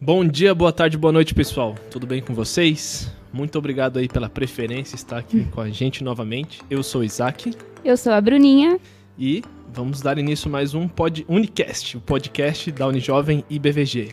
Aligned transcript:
Bom 0.00 0.24
dia, 0.26 0.54
boa 0.54 0.72
tarde, 0.72 0.96
boa 0.96 1.12
noite, 1.12 1.34
pessoal. 1.34 1.74
Tudo 1.90 2.06
bem 2.06 2.22
com 2.22 2.34
vocês? 2.34 3.10
Muito 3.32 3.58
obrigado 3.58 3.98
aí 3.98 4.08
pela 4.08 4.28
preferência 4.30 4.96
estar 4.96 5.18
aqui 5.18 5.44
com 5.44 5.60
a 5.60 5.68
gente 5.68 6.02
novamente. 6.02 6.60
Eu 6.70 6.82
sou 6.82 7.02
o 7.02 7.04
Isaac 7.04 7.52
Eu 7.84 7.96
sou 7.96 8.12
a 8.12 8.20
Bruninha. 8.20 8.80
e 9.18 9.42
vamos 9.72 10.00
dar 10.00 10.16
início 10.18 10.48
a 10.48 10.52
mais 10.52 10.72
um 10.74 10.88
pod 10.88 11.24
Unicast, 11.28 11.98
o 11.98 12.00
podcast 12.00 12.72
da 12.72 12.86
Unijovem 12.86 13.44
e 13.50 13.58
BVG. 13.58 14.12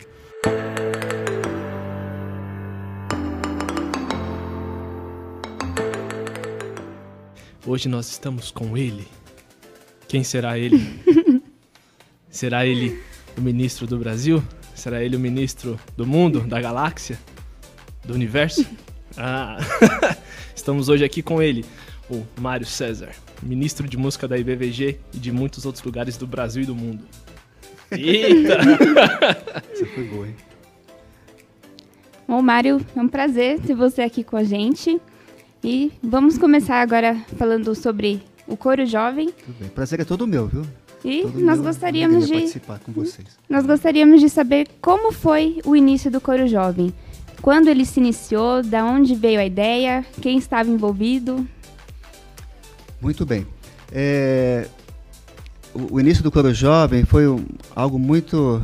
Hoje 7.65 7.89
nós 7.89 8.09
estamos 8.09 8.51
com 8.51 8.77
ele. 8.77 9.07
Quem 10.07 10.23
será 10.23 10.57
ele? 10.57 10.79
será 12.29 12.65
ele 12.65 13.01
o 13.37 13.41
ministro 13.41 13.85
do 13.85 13.97
Brasil? 13.97 14.41
Será 14.77 15.03
ele 15.03 15.15
o 15.15 15.19
ministro 15.19 15.79
do 15.97 16.05
mundo, 16.05 16.41
da 16.41 16.61
galáxia, 16.61 17.19
do 18.05 18.13
universo? 18.13 18.65
Ah, 19.19 19.57
estamos 20.55 20.89
hoje 20.89 21.03
aqui 21.03 21.23
com 21.23 21.41
ele, 21.41 21.65
o 22.07 22.23
Mário 22.39 22.67
César, 22.67 23.09
ministro 23.41 23.87
de 23.87 23.97
música 23.97 24.27
da 24.27 24.37
IBVG 24.37 24.99
e 25.11 25.17
de 25.17 25.31
muitos 25.31 25.65
outros 25.65 25.83
lugares 25.83 26.17
do 26.17 26.27
Brasil 26.27 26.61
e 26.61 26.65
do 26.67 26.75
mundo. 26.75 27.03
Eita! 27.89 28.59
Você 29.73 29.85
foi 29.87 30.03
boa, 30.03 30.27
hein? 30.27 30.35
Bom, 32.27 32.43
Mário, 32.43 32.79
é 32.95 33.01
um 33.01 33.07
prazer 33.07 33.59
ter 33.59 33.73
você 33.73 34.03
aqui 34.03 34.23
com 34.23 34.37
a 34.37 34.43
gente. 34.43 35.01
E 35.63 35.91
vamos 36.03 36.37
começar 36.37 36.79
agora 36.79 37.15
falando 37.37 37.73
sobre 37.73 38.21
o 38.45 38.55
coro 38.55 38.85
jovem. 38.85 39.31
Tudo 39.31 39.59
bem. 39.59 39.69
Prazer 39.69 40.01
é 40.01 40.05
todo 40.05 40.27
meu, 40.27 40.45
viu? 40.45 40.63
E 41.05 41.21
Todo 41.21 41.39
nós 41.39 41.59
gostaríamos 41.59 42.25
de 42.27 42.33
participar 42.33 42.79
com 42.79 42.91
vocês. 42.91 43.27
nós 43.49 43.65
gostaríamos 43.65 44.19
de 44.19 44.29
saber 44.29 44.67
como 44.81 45.11
foi 45.11 45.59
o 45.65 45.75
início 45.75 46.09
do 46.11 46.19
coro 46.19 46.47
jovem. 46.47 46.93
Quando 47.41 47.67
ele 47.67 47.85
se 47.85 47.99
iniciou, 47.99 48.63
da 48.63 48.83
onde 48.83 49.13
veio 49.13 49.39
a 49.39 49.45
ideia, 49.45 50.03
quem 50.21 50.37
estava 50.37 50.69
envolvido. 50.69 51.47
Muito 52.99 53.25
bem. 53.25 53.45
É, 53.91 54.67
o, 55.73 55.99
início 55.99 56.23
do 56.23 56.31
Coro 56.31 56.51
Jovem 56.53 57.05
foi 57.05 57.27
um- 57.27 57.45
algo 57.75 57.99
muito 57.99 58.59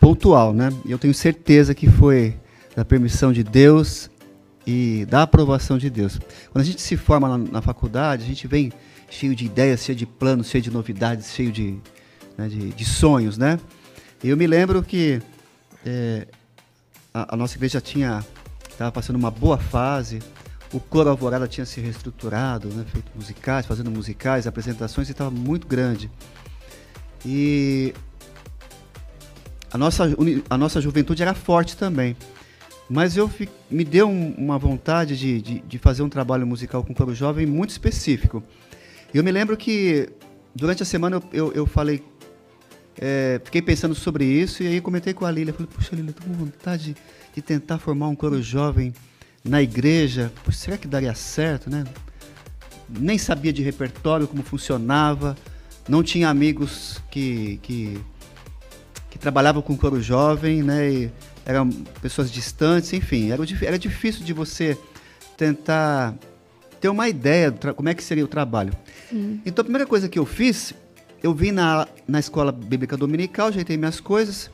pontual, 0.00 0.52
né? 0.52 0.70
Eu 0.86 0.98
tenho 0.98 1.14
certeza 1.14 1.74
que 1.74 1.88
foi 1.88 2.34
da 2.74 2.84
permissão 2.84 3.32
de 3.32 3.44
Deus 3.44 4.10
e 4.66 5.06
da 5.08 5.22
aprovação 5.22 5.78
de 5.78 5.88
Deus. 5.88 6.18
Quando 6.50 6.62
a 6.62 6.66
gente 6.66 6.82
se 6.82 6.96
forma 6.96 7.28
na, 7.28 7.38
na 7.38 7.62
faculdade, 7.62 8.24
a 8.24 8.26
gente 8.26 8.46
vem 8.48 8.72
cheio 9.14 9.34
de 9.34 9.44
ideias, 9.46 9.84
cheio 9.84 9.96
de 9.96 10.06
planos, 10.06 10.48
cheio 10.48 10.62
de 10.62 10.70
novidades, 10.70 11.32
cheio 11.32 11.52
de, 11.52 11.78
né, 12.36 12.48
de, 12.48 12.70
de 12.72 12.84
sonhos, 12.84 13.38
né? 13.38 13.58
Eu 14.22 14.36
me 14.36 14.46
lembro 14.46 14.82
que 14.82 15.20
é, 15.86 16.26
a, 17.12 17.34
a 17.34 17.36
nossa 17.36 17.56
igreja 17.56 17.80
tinha 17.80 18.24
estava 18.68 18.90
passando 18.90 19.16
uma 19.16 19.30
boa 19.30 19.56
fase. 19.56 20.20
O 20.72 20.80
coro 20.80 21.08
Alvorada 21.08 21.46
tinha 21.46 21.64
se 21.64 21.80
reestruturado, 21.80 22.68
né, 22.68 22.84
feito 22.92 23.10
musicais, 23.14 23.64
fazendo 23.64 23.90
musicais, 23.90 24.46
apresentações, 24.46 25.08
e 25.08 25.12
estava 25.12 25.30
muito 25.30 25.68
grande. 25.68 26.10
E 27.24 27.94
a 29.72 29.78
nossa, 29.78 30.04
a 30.50 30.58
nossa 30.58 30.80
juventude 30.80 31.22
era 31.22 31.34
forte 31.34 31.76
também. 31.76 32.16
Mas 32.90 33.16
eu 33.16 33.30
me 33.70 33.84
deu 33.84 34.08
um- 34.08 34.34
uma 34.36 34.58
vontade 34.58 35.16
de, 35.16 35.40
de, 35.40 35.58
de 35.60 35.78
fazer 35.78 36.02
um 36.02 36.08
trabalho 36.08 36.46
musical 36.46 36.82
com 36.82 36.92
coro 36.92 37.14
jovem 37.14 37.46
muito 37.46 37.70
específico. 37.70 38.42
E 39.14 39.16
eu 39.16 39.22
me 39.22 39.30
lembro 39.30 39.56
que 39.56 40.10
durante 40.52 40.82
a 40.82 40.86
semana 40.86 41.16
eu, 41.16 41.22
eu, 41.32 41.52
eu 41.52 41.66
falei, 41.66 42.02
é, 42.98 43.40
fiquei 43.44 43.62
pensando 43.62 43.94
sobre 43.94 44.24
isso 44.24 44.64
e 44.64 44.66
aí 44.66 44.80
comentei 44.80 45.14
com 45.14 45.24
a 45.24 45.30
Lília. 45.30 45.54
Falei, 45.54 45.68
puxa, 45.72 45.94
Lília, 45.94 46.10
estou 46.10 46.26
com 46.26 46.32
vontade 46.32 46.96
de 47.32 47.40
tentar 47.40 47.78
formar 47.78 48.08
um 48.08 48.16
coro 48.16 48.42
jovem 48.42 48.92
na 49.44 49.62
igreja. 49.62 50.32
Puxa, 50.42 50.58
será 50.58 50.76
que 50.76 50.88
daria 50.88 51.14
certo, 51.14 51.70
né? 51.70 51.84
Nem 52.88 53.16
sabia 53.16 53.52
de 53.52 53.62
repertório, 53.62 54.26
como 54.26 54.42
funcionava. 54.42 55.36
Não 55.88 56.02
tinha 56.02 56.28
amigos 56.28 57.00
que, 57.08 57.60
que, 57.62 57.96
que 59.10 59.18
trabalhavam 59.18 59.62
com 59.62 59.76
coro 59.76 60.02
jovem, 60.02 60.60
né? 60.60 60.90
E 60.90 61.10
eram 61.46 61.70
pessoas 62.02 62.32
distantes, 62.32 62.92
enfim. 62.92 63.30
Era, 63.30 63.44
era 63.62 63.78
difícil 63.78 64.24
de 64.24 64.32
você 64.32 64.76
tentar 65.36 66.16
ter 66.80 66.88
uma 66.88 67.08
ideia 67.08 67.50
de 67.50 67.72
como 67.72 67.88
é 67.88 67.94
que 67.94 68.02
seria 68.02 68.24
o 68.24 68.28
trabalho. 68.28 68.72
Então, 69.46 69.62
a 69.62 69.64
primeira 69.64 69.86
coisa 69.86 70.08
que 70.08 70.18
eu 70.18 70.26
fiz, 70.26 70.74
eu 71.22 71.34
vim 71.34 71.52
na, 71.52 71.86
na 72.06 72.20
escola 72.20 72.52
bíblica 72.52 72.96
dominical, 72.96 73.48
ajeitei 73.48 73.76
minhas 73.76 74.00
coisas, 74.00 74.50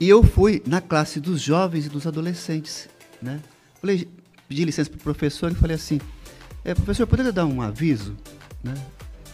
e 0.00 0.08
eu 0.08 0.22
fui 0.22 0.62
na 0.66 0.80
classe 0.80 1.18
dos 1.18 1.40
jovens 1.40 1.86
e 1.86 1.88
dos 1.88 2.06
adolescentes, 2.06 2.88
né? 3.20 3.40
Falei, 3.80 4.08
pedi 4.48 4.64
licença 4.64 4.88
para 4.88 4.98
o 4.98 5.02
professor 5.02 5.50
e 5.50 5.54
falei 5.54 5.74
assim, 5.74 6.00
é, 6.64 6.72
professor, 6.74 7.06
poderia 7.06 7.32
dar 7.32 7.46
um 7.46 7.60
aviso? 7.60 8.16
Né? 8.62 8.74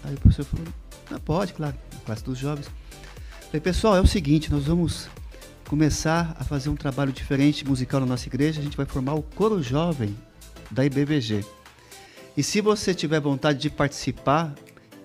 Aí 0.02 0.14
o 0.14 0.20
professor 0.20 0.44
falou, 0.44 0.66
"Ah, 1.10 1.20
pode, 1.20 1.52
claro, 1.52 1.74
na 1.92 2.00
classe 2.00 2.24
dos 2.24 2.38
jovens. 2.38 2.70
Falei, 3.46 3.60
pessoal, 3.60 3.96
é 3.96 4.00
o 4.00 4.06
seguinte, 4.06 4.50
nós 4.50 4.64
vamos 4.64 5.08
começar 5.68 6.36
a 6.38 6.44
fazer 6.44 6.68
um 6.68 6.76
trabalho 6.76 7.12
diferente 7.12 7.66
musical 7.66 8.00
na 8.00 8.06
nossa 8.06 8.28
igreja, 8.28 8.60
a 8.60 8.64
gente 8.64 8.76
vai 8.76 8.86
formar 8.86 9.14
o 9.14 9.22
coro 9.22 9.62
jovem 9.62 10.14
da 10.70 10.84
IBVG. 10.84 11.44
E 12.36 12.42
se 12.42 12.60
você 12.60 12.92
tiver 12.94 13.20
vontade 13.20 13.58
de 13.58 13.70
participar, 13.70 14.54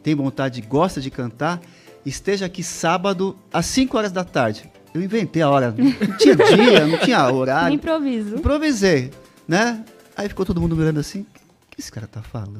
tem 0.01 0.15
vontade, 0.15 0.61
gosta 0.61 0.99
de 0.99 1.11
cantar, 1.11 1.61
esteja 2.05 2.45
aqui 2.45 2.63
sábado 2.63 3.37
às 3.53 3.65
5 3.67 3.97
horas 3.97 4.11
da 4.11 4.23
tarde. 4.23 4.69
Eu 4.93 5.01
inventei 5.01 5.41
a 5.41 5.49
hora, 5.49 5.71
não 5.77 6.17
tinha 6.17 6.35
dia, 6.35 6.87
não 6.87 6.97
tinha 6.99 7.31
horário. 7.31 7.75
improviso. 7.75 8.37
Improvisei, 8.37 9.11
né? 9.47 9.85
Aí 10.17 10.27
ficou 10.27 10.45
todo 10.45 10.59
mundo 10.59 10.75
me 10.75 10.81
olhando 10.81 10.99
assim, 10.99 11.21
o 11.21 11.25
que 11.69 11.79
esse 11.79 11.91
cara 11.91 12.07
tá 12.07 12.21
falando? 12.21 12.59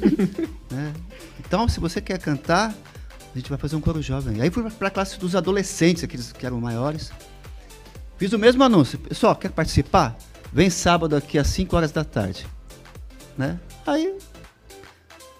né? 0.70 0.92
Então, 1.40 1.66
se 1.66 1.80
você 1.80 2.00
quer 2.00 2.18
cantar, 2.18 2.74
a 3.34 3.38
gente 3.38 3.48
vai 3.48 3.58
fazer 3.58 3.76
um 3.76 3.80
coro 3.80 4.02
jovem. 4.02 4.42
Aí 4.42 4.50
fui 4.50 4.68
para 4.70 4.88
a 4.88 4.90
classe 4.90 5.18
dos 5.18 5.34
adolescentes, 5.34 6.04
aqueles 6.04 6.30
que 6.32 6.44
eram 6.44 6.60
maiores. 6.60 7.10
Fiz 8.18 8.32
o 8.32 8.38
mesmo 8.38 8.62
anúncio. 8.62 8.98
Pessoal, 8.98 9.34
quer 9.34 9.50
participar? 9.50 10.16
Vem 10.52 10.68
sábado 10.70 11.16
aqui 11.16 11.38
às 11.38 11.46
5 11.48 11.74
horas 11.76 11.92
da 11.92 12.04
tarde. 12.04 12.46
Né? 13.36 13.58
Aí 13.86 14.14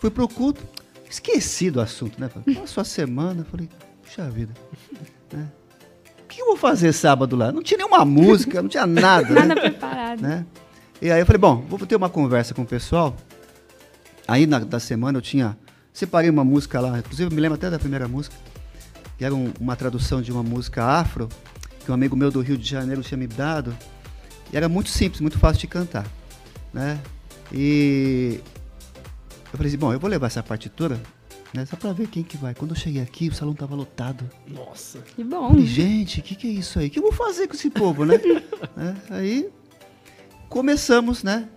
fui 0.00 0.10
pro 0.10 0.26
culto, 0.26 0.62
esqueci 1.08 1.70
do 1.70 1.80
assunto, 1.80 2.18
né? 2.20 2.30
Passou 2.58 2.80
a 2.80 2.84
semana, 2.84 3.44
falei, 3.50 3.68
puxa 4.02 4.28
vida. 4.30 4.52
Né? 5.32 5.46
O 6.24 6.26
que 6.28 6.40
eu 6.40 6.46
vou 6.46 6.56
fazer 6.56 6.92
sábado 6.94 7.36
lá? 7.36 7.52
Não 7.52 7.62
tinha 7.62 7.76
nenhuma 7.78 8.04
música, 8.04 8.62
não 8.62 8.68
tinha 8.68 8.86
nada. 8.86 9.28
né? 9.28 9.40
Nada 9.42 9.60
preparado. 9.60 10.20
né? 10.22 10.46
E 11.00 11.10
aí 11.10 11.20
eu 11.20 11.26
falei, 11.26 11.38
bom, 11.38 11.56
vou 11.68 11.78
ter 11.86 11.96
uma 11.96 12.08
conversa 12.08 12.54
com 12.54 12.62
o 12.62 12.66
pessoal. 12.66 13.14
Aí 14.26 14.46
na 14.46 14.60
da 14.60 14.80
semana 14.80 15.18
eu 15.18 15.22
tinha 15.22 15.56
separei 15.92 16.30
uma 16.30 16.44
música 16.44 16.80
lá, 16.80 16.98
inclusive 16.98 17.30
eu 17.30 17.34
me 17.34 17.40
lembro 17.40 17.56
até 17.56 17.68
da 17.68 17.78
primeira 17.78 18.08
música, 18.08 18.34
que 19.18 19.24
era 19.24 19.34
um- 19.34 19.52
uma 19.60 19.76
tradução 19.76 20.22
de 20.22 20.32
uma 20.32 20.42
música 20.42 20.82
afro 20.84 21.28
que 21.84 21.90
um 21.90 21.94
amigo 21.94 22.16
meu 22.16 22.30
do 22.30 22.40
Rio 22.40 22.56
de 22.56 22.66
Janeiro 22.66 23.02
tinha 23.02 23.18
me 23.18 23.26
dado. 23.26 23.76
E 24.52 24.56
era 24.56 24.68
muito 24.68 24.90
simples, 24.90 25.20
muito 25.20 25.38
fácil 25.38 25.60
de 25.60 25.66
cantar, 25.66 26.06
né? 26.72 27.00
E 27.52 28.40
eu 29.52 29.56
falei 29.56 29.68
assim, 29.68 29.78
bom, 29.78 29.92
eu 29.92 30.00
vou 30.00 30.08
levar 30.08 30.26
essa 30.26 30.42
partitura, 30.42 31.00
né, 31.52 31.66
só 31.66 31.76
pra 31.76 31.92
ver 31.92 32.06
quem 32.08 32.22
que 32.22 32.36
vai. 32.36 32.54
Quando 32.54 32.72
eu 32.72 32.76
cheguei 32.76 33.02
aqui, 33.02 33.28
o 33.28 33.34
salão 33.34 33.54
tava 33.54 33.74
lotado. 33.74 34.28
Nossa. 34.46 34.98
Que 35.00 35.22
bom. 35.22 35.50
Falei, 35.50 35.66
gente, 35.66 36.20
o 36.20 36.22
que, 36.22 36.34
que 36.34 36.46
é 36.46 36.50
isso 36.50 36.78
aí? 36.78 36.86
O 36.86 36.90
que 36.90 36.98
eu 36.98 37.02
vou 37.02 37.12
fazer 37.12 37.46
com 37.46 37.54
esse 37.54 37.70
povo, 37.70 38.04
né? 38.04 38.18
Né? 38.76 38.96
Aí 39.10 39.50
começamos, 40.48 41.22
né? 41.22 41.48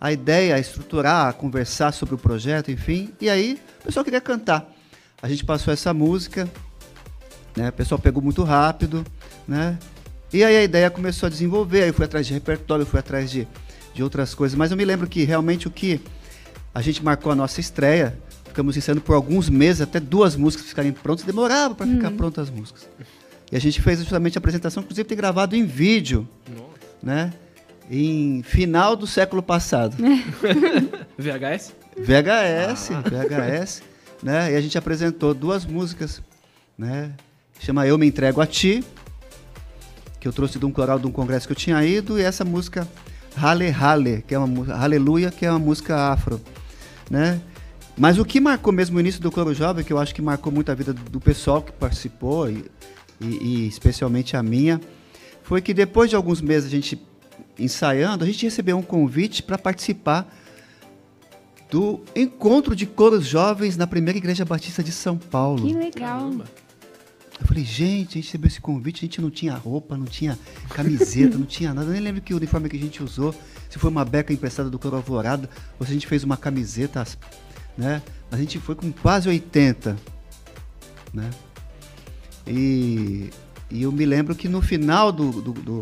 A 0.00 0.12
ideia, 0.12 0.56
a 0.56 0.58
estruturar, 0.58 1.28
a 1.28 1.32
conversar 1.32 1.92
sobre 1.92 2.16
o 2.16 2.18
projeto, 2.18 2.72
enfim. 2.72 3.12
E 3.20 3.30
aí 3.30 3.60
o 3.80 3.84
pessoal 3.84 4.02
queria 4.02 4.20
cantar. 4.20 4.68
A 5.22 5.28
gente 5.28 5.44
passou 5.44 5.72
essa 5.72 5.94
música, 5.94 6.50
né? 7.56 7.68
O 7.68 7.72
pessoal 7.72 8.00
pegou 8.00 8.20
muito 8.20 8.42
rápido, 8.42 9.06
né? 9.46 9.78
E 10.32 10.42
aí 10.42 10.56
a 10.56 10.62
ideia 10.62 10.90
começou 10.90 11.26
a 11.26 11.30
desenvolver. 11.30 11.82
Aí 11.82 11.88
eu 11.88 11.94
fui 11.94 12.04
atrás 12.04 12.26
de 12.26 12.32
repertório, 12.32 12.86
fui 12.86 12.98
atrás 12.98 13.30
de, 13.30 13.46
de 13.94 14.02
outras 14.02 14.34
coisas. 14.34 14.56
Mas 14.56 14.70
eu 14.70 14.76
me 14.76 14.84
lembro 14.84 15.06
que 15.06 15.24
realmente 15.24 15.68
o 15.68 15.70
que 15.70 16.00
a 16.74 16.80
gente 16.80 17.04
marcou 17.04 17.30
a 17.30 17.34
nossa 17.34 17.60
estreia, 17.60 18.18
ficamos 18.46 18.76
ensaiando 18.76 19.02
por 19.02 19.14
alguns 19.14 19.50
meses, 19.50 19.82
até 19.82 20.00
duas 20.00 20.34
músicas 20.34 20.66
ficarem 20.66 20.92
prontas, 20.92 21.24
demorava 21.24 21.74
para 21.74 21.86
ficar 21.86 22.10
prontas 22.12 22.48
as 22.48 22.54
músicas. 22.54 22.88
E 23.50 23.56
a 23.56 23.60
gente 23.60 23.82
fez 23.82 23.98
justamente 23.98 24.38
a 24.38 24.40
apresentação, 24.40 24.82
inclusive 24.82 25.06
tem 25.06 25.16
gravado 25.16 25.54
em 25.54 25.66
vídeo, 25.66 26.26
Nossa. 26.48 26.70
né? 27.02 27.32
Em 27.90 28.42
final 28.42 28.96
do 28.96 29.06
século 29.06 29.42
passado. 29.42 29.96
VHS? 31.18 31.74
VHS, 31.98 32.88
VHS, 32.88 33.82
né? 34.22 34.52
E 34.52 34.56
a 34.56 34.60
gente 34.62 34.78
apresentou 34.78 35.34
duas 35.34 35.66
músicas, 35.66 36.22
né? 36.78 37.12
Chama 37.60 37.86
Eu 37.86 37.98
Me 37.98 38.06
Entrego 38.06 38.40
a 38.40 38.46
Ti, 38.46 38.82
que 40.22 40.28
eu 40.28 40.32
trouxe 40.32 40.56
de 40.56 40.64
um 40.64 40.70
coral 40.70 41.00
de 41.00 41.06
um 41.08 41.10
congresso 41.10 41.48
que 41.48 41.52
eu 41.52 41.56
tinha 41.56 41.84
ido, 41.84 42.16
e 42.16 42.22
essa 42.22 42.44
música 42.44 42.86
Hale 43.36 43.68
Hale, 43.70 44.22
que 44.22 44.32
é 44.32 44.38
uma 44.38 44.72
Aleluia, 44.72 45.32
que 45.32 45.44
é 45.44 45.50
uma 45.50 45.58
música 45.58 46.12
afro, 46.12 46.40
né? 47.10 47.40
Mas 47.98 48.18
o 48.18 48.24
que 48.24 48.38
marcou 48.38 48.72
mesmo 48.72 48.98
o 48.98 49.00
início 49.00 49.20
do 49.20 49.32
coro 49.32 49.52
jovem, 49.52 49.84
que 49.84 49.92
eu 49.92 49.98
acho 49.98 50.14
que 50.14 50.22
marcou 50.22 50.52
muito 50.52 50.70
a 50.70 50.76
vida 50.76 50.92
do 50.92 51.20
pessoal 51.20 51.60
que 51.60 51.72
participou 51.72 52.48
e, 52.48 52.64
e, 53.20 53.26
e 53.26 53.66
especialmente 53.66 54.36
a 54.36 54.44
minha, 54.44 54.80
foi 55.42 55.60
que 55.60 55.74
depois 55.74 56.08
de 56.08 56.14
alguns 56.14 56.40
meses 56.40 56.68
a 56.68 56.70
gente 56.70 57.04
ensaiando, 57.58 58.22
a 58.22 58.26
gente 58.26 58.44
recebeu 58.44 58.78
um 58.78 58.82
convite 58.82 59.42
para 59.42 59.58
participar 59.58 60.32
do 61.68 62.00
encontro 62.14 62.76
de 62.76 62.86
coros 62.86 63.26
jovens 63.26 63.76
na 63.76 63.88
primeira 63.88 64.18
igreja 64.18 64.44
batista 64.44 64.84
de 64.84 64.92
São 64.92 65.18
Paulo. 65.18 65.66
Que 65.66 65.74
legal. 65.74 66.20
Caramba. 66.20 66.61
Eu 67.40 67.46
falei, 67.46 67.64
gente, 67.64 68.10
a 68.10 68.14
gente 68.14 68.26
recebeu 68.26 68.48
esse 68.48 68.60
convite, 68.60 68.98
a 68.98 69.06
gente 69.06 69.20
não 69.20 69.30
tinha 69.30 69.54
roupa, 69.54 69.96
não 69.96 70.04
tinha 70.04 70.38
camiseta, 70.70 71.36
não 71.36 71.46
tinha 71.46 71.74
nada. 71.74 71.88
Eu 71.88 71.92
nem 71.92 72.00
lembro 72.00 72.20
que 72.20 72.32
uniforme 72.34 72.68
que 72.68 72.76
a 72.76 72.80
gente 72.80 73.02
usou, 73.02 73.34
se 73.68 73.78
foi 73.78 73.90
uma 73.90 74.04
beca 74.04 74.32
emprestada 74.32 74.70
do 74.70 74.78
Coro 74.78 74.96
Alvorada, 74.96 75.48
ou 75.78 75.86
se 75.86 75.92
a 75.92 75.94
gente 75.94 76.06
fez 76.06 76.22
uma 76.22 76.36
camiseta, 76.36 77.04
né? 77.76 78.02
A 78.30 78.36
gente 78.36 78.58
foi 78.58 78.74
com 78.74 78.92
quase 78.92 79.28
80, 79.28 79.96
né? 81.12 81.30
E, 82.46 83.30
e 83.70 83.82
eu 83.82 83.92
me 83.92 84.04
lembro 84.04 84.34
que 84.34 84.48
no 84.48 84.60
final 84.60 85.10
do, 85.10 85.30
do, 85.30 85.52
do 85.52 85.80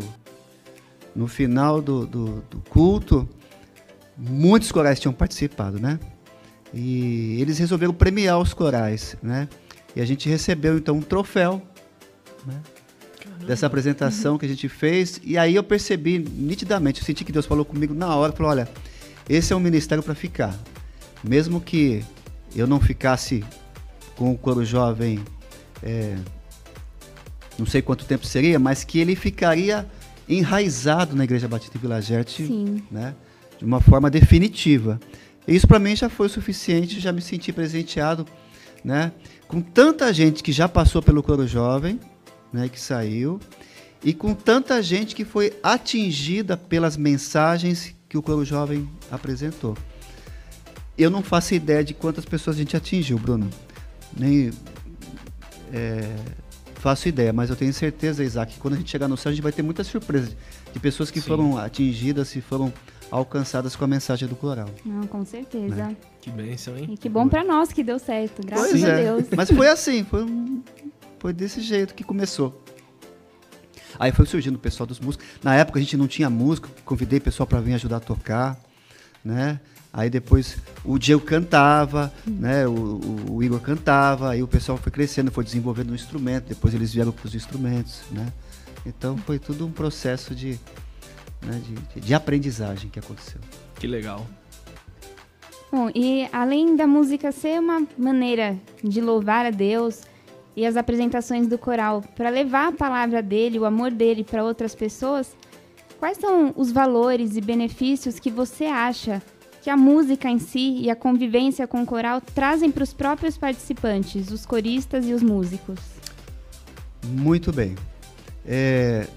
no 1.15 1.27
final 1.27 1.81
do, 1.81 2.05
do, 2.05 2.41
do 2.49 2.59
culto, 2.69 3.27
muitos 4.17 4.71
corais 4.71 4.99
tinham 4.99 5.13
participado, 5.13 5.79
né? 5.79 5.99
E 6.73 7.37
eles 7.41 7.57
resolveram 7.57 7.93
premiar 7.93 8.39
os 8.39 8.53
corais, 8.53 9.17
né? 9.21 9.49
E 9.95 10.01
a 10.01 10.05
gente 10.05 10.29
recebeu 10.29 10.77
então 10.77 10.95
um 10.97 11.01
troféu 11.01 11.61
né? 12.45 12.61
dessa 13.45 13.65
apresentação 13.65 14.37
que 14.37 14.45
a 14.45 14.49
gente 14.49 14.69
fez. 14.69 15.19
E 15.23 15.37
aí 15.37 15.55
eu 15.55 15.63
percebi 15.63 16.19
nitidamente, 16.19 17.01
eu 17.01 17.05
senti 17.05 17.23
que 17.23 17.31
Deus 17.31 17.45
falou 17.45 17.65
comigo 17.65 17.93
na 17.93 18.15
hora, 18.15 18.31
falou, 18.31 18.51
olha, 18.51 18.69
esse 19.29 19.53
é 19.53 19.55
um 19.55 19.59
ministério 19.59 20.03
para 20.03 20.15
ficar. 20.15 20.57
Mesmo 21.23 21.61
que 21.61 22.03
eu 22.55 22.65
não 22.67 22.79
ficasse 22.79 23.43
com 24.15 24.31
o 24.31 24.37
coro 24.37 24.63
jovem, 24.63 25.19
é, 25.83 26.15
não 27.57 27.65
sei 27.65 27.81
quanto 27.81 28.05
tempo 28.05 28.25
seria, 28.25 28.59
mas 28.59 28.83
que 28.83 28.99
ele 28.99 29.15
ficaria 29.15 29.87
enraizado 30.27 31.15
na 31.15 31.23
Igreja 31.23 31.47
Batista 31.47 31.77
em 31.77 31.81
Vila 31.81 32.01
Gerte, 32.01 32.43
né, 32.89 33.13
de 33.57 33.65
uma 33.65 33.81
forma 33.81 34.09
definitiva. 34.09 34.99
Isso 35.47 35.67
para 35.67 35.79
mim 35.79 35.95
já 35.95 36.09
foi 36.09 36.27
o 36.27 36.29
suficiente, 36.29 36.99
já 36.99 37.11
me 37.11 37.21
senti 37.21 37.51
presenteado, 37.51 38.25
né, 38.83 39.11
com 39.47 39.61
tanta 39.61 40.13
gente 40.13 40.41
que 40.41 40.51
já 40.51 40.67
passou 40.67 41.01
pelo 41.01 41.21
coro 41.21 41.47
jovem, 41.47 41.99
né, 42.51 42.67
que 42.69 42.79
saiu, 42.79 43.39
e 44.03 44.13
com 44.13 44.33
tanta 44.33 44.81
gente 44.81 45.15
que 45.15 45.23
foi 45.23 45.53
atingida 45.61 46.57
pelas 46.57 46.97
mensagens 46.97 47.95
que 48.09 48.17
o 48.17 48.21
coro 48.21 48.43
jovem 48.43 48.89
apresentou. 49.11 49.77
Eu 50.97 51.09
não 51.09 51.23
faço 51.23 51.53
ideia 51.53 51.83
de 51.83 51.93
quantas 51.93 52.25
pessoas 52.25 52.55
a 52.55 52.59
gente 52.59 52.75
atingiu, 52.75 53.17
Bruno. 53.17 53.49
Nem 54.17 54.51
é, 55.71 56.13
faço 56.75 57.07
ideia, 57.07 57.31
mas 57.31 57.49
eu 57.49 57.55
tenho 57.55 57.73
certeza, 57.73 58.23
Isaac, 58.23 58.53
que 58.53 58.59
quando 58.59 58.73
a 58.73 58.77
gente 58.77 58.89
chegar 58.89 59.07
no 59.07 59.15
céu, 59.15 59.29
a 59.29 59.33
gente 59.33 59.43
vai 59.43 59.51
ter 59.51 59.61
muitas 59.61 59.87
surpresas 59.87 60.35
de 60.73 60.79
pessoas 60.79 61.11
que 61.11 61.21
Sim. 61.21 61.27
foram 61.27 61.57
atingidas 61.57 62.35
e 62.35 62.41
foram 62.41 62.73
alcançadas 63.11 63.75
com 63.75 63.83
a 63.83 63.87
mensagem 63.87 64.27
do 64.27 64.35
coral. 64.35 64.69
Não, 64.85 65.05
com 65.05 65.23
certeza. 65.25 65.75
Né? 65.75 65.97
Que 66.21 66.29
bênção, 66.31 66.77
hein? 66.77 66.87
E 66.91 66.97
que 66.97 67.09
bom 67.09 67.27
pra 67.27 67.43
nós 67.43 67.73
que 67.73 67.83
deu 67.83 67.99
certo, 67.99 68.41
graças 68.45 68.69
Pois 68.71 68.83
a 68.83 68.87
é. 68.87 69.03
Deus. 69.03 69.25
Mas 69.35 69.51
foi 69.51 69.67
assim, 69.67 70.03
foi, 70.05 70.23
um- 70.23 70.63
foi 71.19 71.33
desse 71.33 71.59
jeito 71.61 71.93
que 71.93 72.03
começou. 72.03 72.63
Aí 73.99 74.11
foi 74.11 74.25
surgindo 74.25 74.55
o 74.55 74.59
pessoal 74.59 74.87
dos 74.87 74.99
músicos. 74.99 75.27
Na 75.43 75.53
época 75.55 75.77
a 75.77 75.81
gente 75.81 75.97
não 75.97 76.07
tinha 76.07 76.29
músico, 76.29 76.69
convidei 76.85 77.19
o 77.19 77.21
pessoal 77.21 77.45
para 77.45 77.59
vir 77.59 77.73
ajudar 77.73 77.97
a 77.97 77.99
tocar, 77.99 78.57
né? 79.23 79.59
Aí 79.93 80.09
depois 80.09 80.55
o 80.85 80.97
Diego 80.97 81.21
cantava, 81.21 82.11
né? 82.25 82.65
O, 82.65 82.71
o- 82.71 83.35
o 83.35 83.43
Igor 83.43 83.59
cantava, 83.59 84.29
aí 84.31 84.41
o 84.41 84.47
pessoal 84.47 84.77
foi 84.77 84.91
crescendo, 84.91 85.29
foi 85.31 85.43
desenvolvendo 85.43 85.91
um 85.91 85.95
instrumento, 85.95 86.45
depois 86.47 86.73
eles 86.73 86.93
vieram 86.93 87.11
para 87.11 87.27
os 87.27 87.35
instrumentos, 87.35 87.99
né? 88.09 88.31
Então 88.85 89.17
foi 89.17 89.37
tudo 89.37 89.67
um 89.67 89.71
processo 89.71 90.33
de, 90.33 90.57
né, 91.41 91.61
de, 91.65 92.01
de 92.01 92.13
aprendizagem 92.13 92.89
que 92.89 92.99
aconteceu. 92.99 93.39
Que 93.79 93.87
legal. 93.87 94.25
Bom, 95.71 95.89
e 95.95 96.27
além 96.33 96.75
da 96.75 96.85
música 96.85 97.31
ser 97.31 97.59
uma 97.59 97.87
maneira 97.97 98.57
de 98.83 98.99
louvar 98.99 99.45
a 99.45 99.51
Deus 99.51 100.01
e 100.55 100.65
as 100.65 100.75
apresentações 100.75 101.47
do 101.47 101.57
coral 101.57 102.03
para 102.15 102.29
levar 102.29 102.67
a 102.67 102.71
palavra 102.73 103.21
dele, 103.21 103.57
o 103.57 103.65
amor 103.65 103.89
dele 103.89 104.23
para 104.23 104.43
outras 104.43 104.75
pessoas, 104.75 105.33
quais 105.97 106.17
são 106.17 106.53
os 106.57 106.71
valores 106.71 107.37
e 107.37 107.41
benefícios 107.41 108.19
que 108.19 108.29
você 108.29 108.65
acha 108.65 109.21
que 109.61 109.69
a 109.69 109.77
música 109.77 110.29
em 110.29 110.39
si 110.39 110.79
e 110.79 110.89
a 110.89 110.95
convivência 110.95 111.65
com 111.67 111.83
o 111.83 111.85
coral 111.85 112.19
trazem 112.19 112.69
para 112.69 112.83
os 112.83 112.93
próprios 112.93 113.37
participantes, 113.37 114.29
os 114.29 114.45
coristas 114.45 115.07
e 115.07 115.13
os 115.13 115.23
músicos? 115.23 115.79
Muito 117.05 117.53
bem. 117.53 117.75
É, 118.45 119.07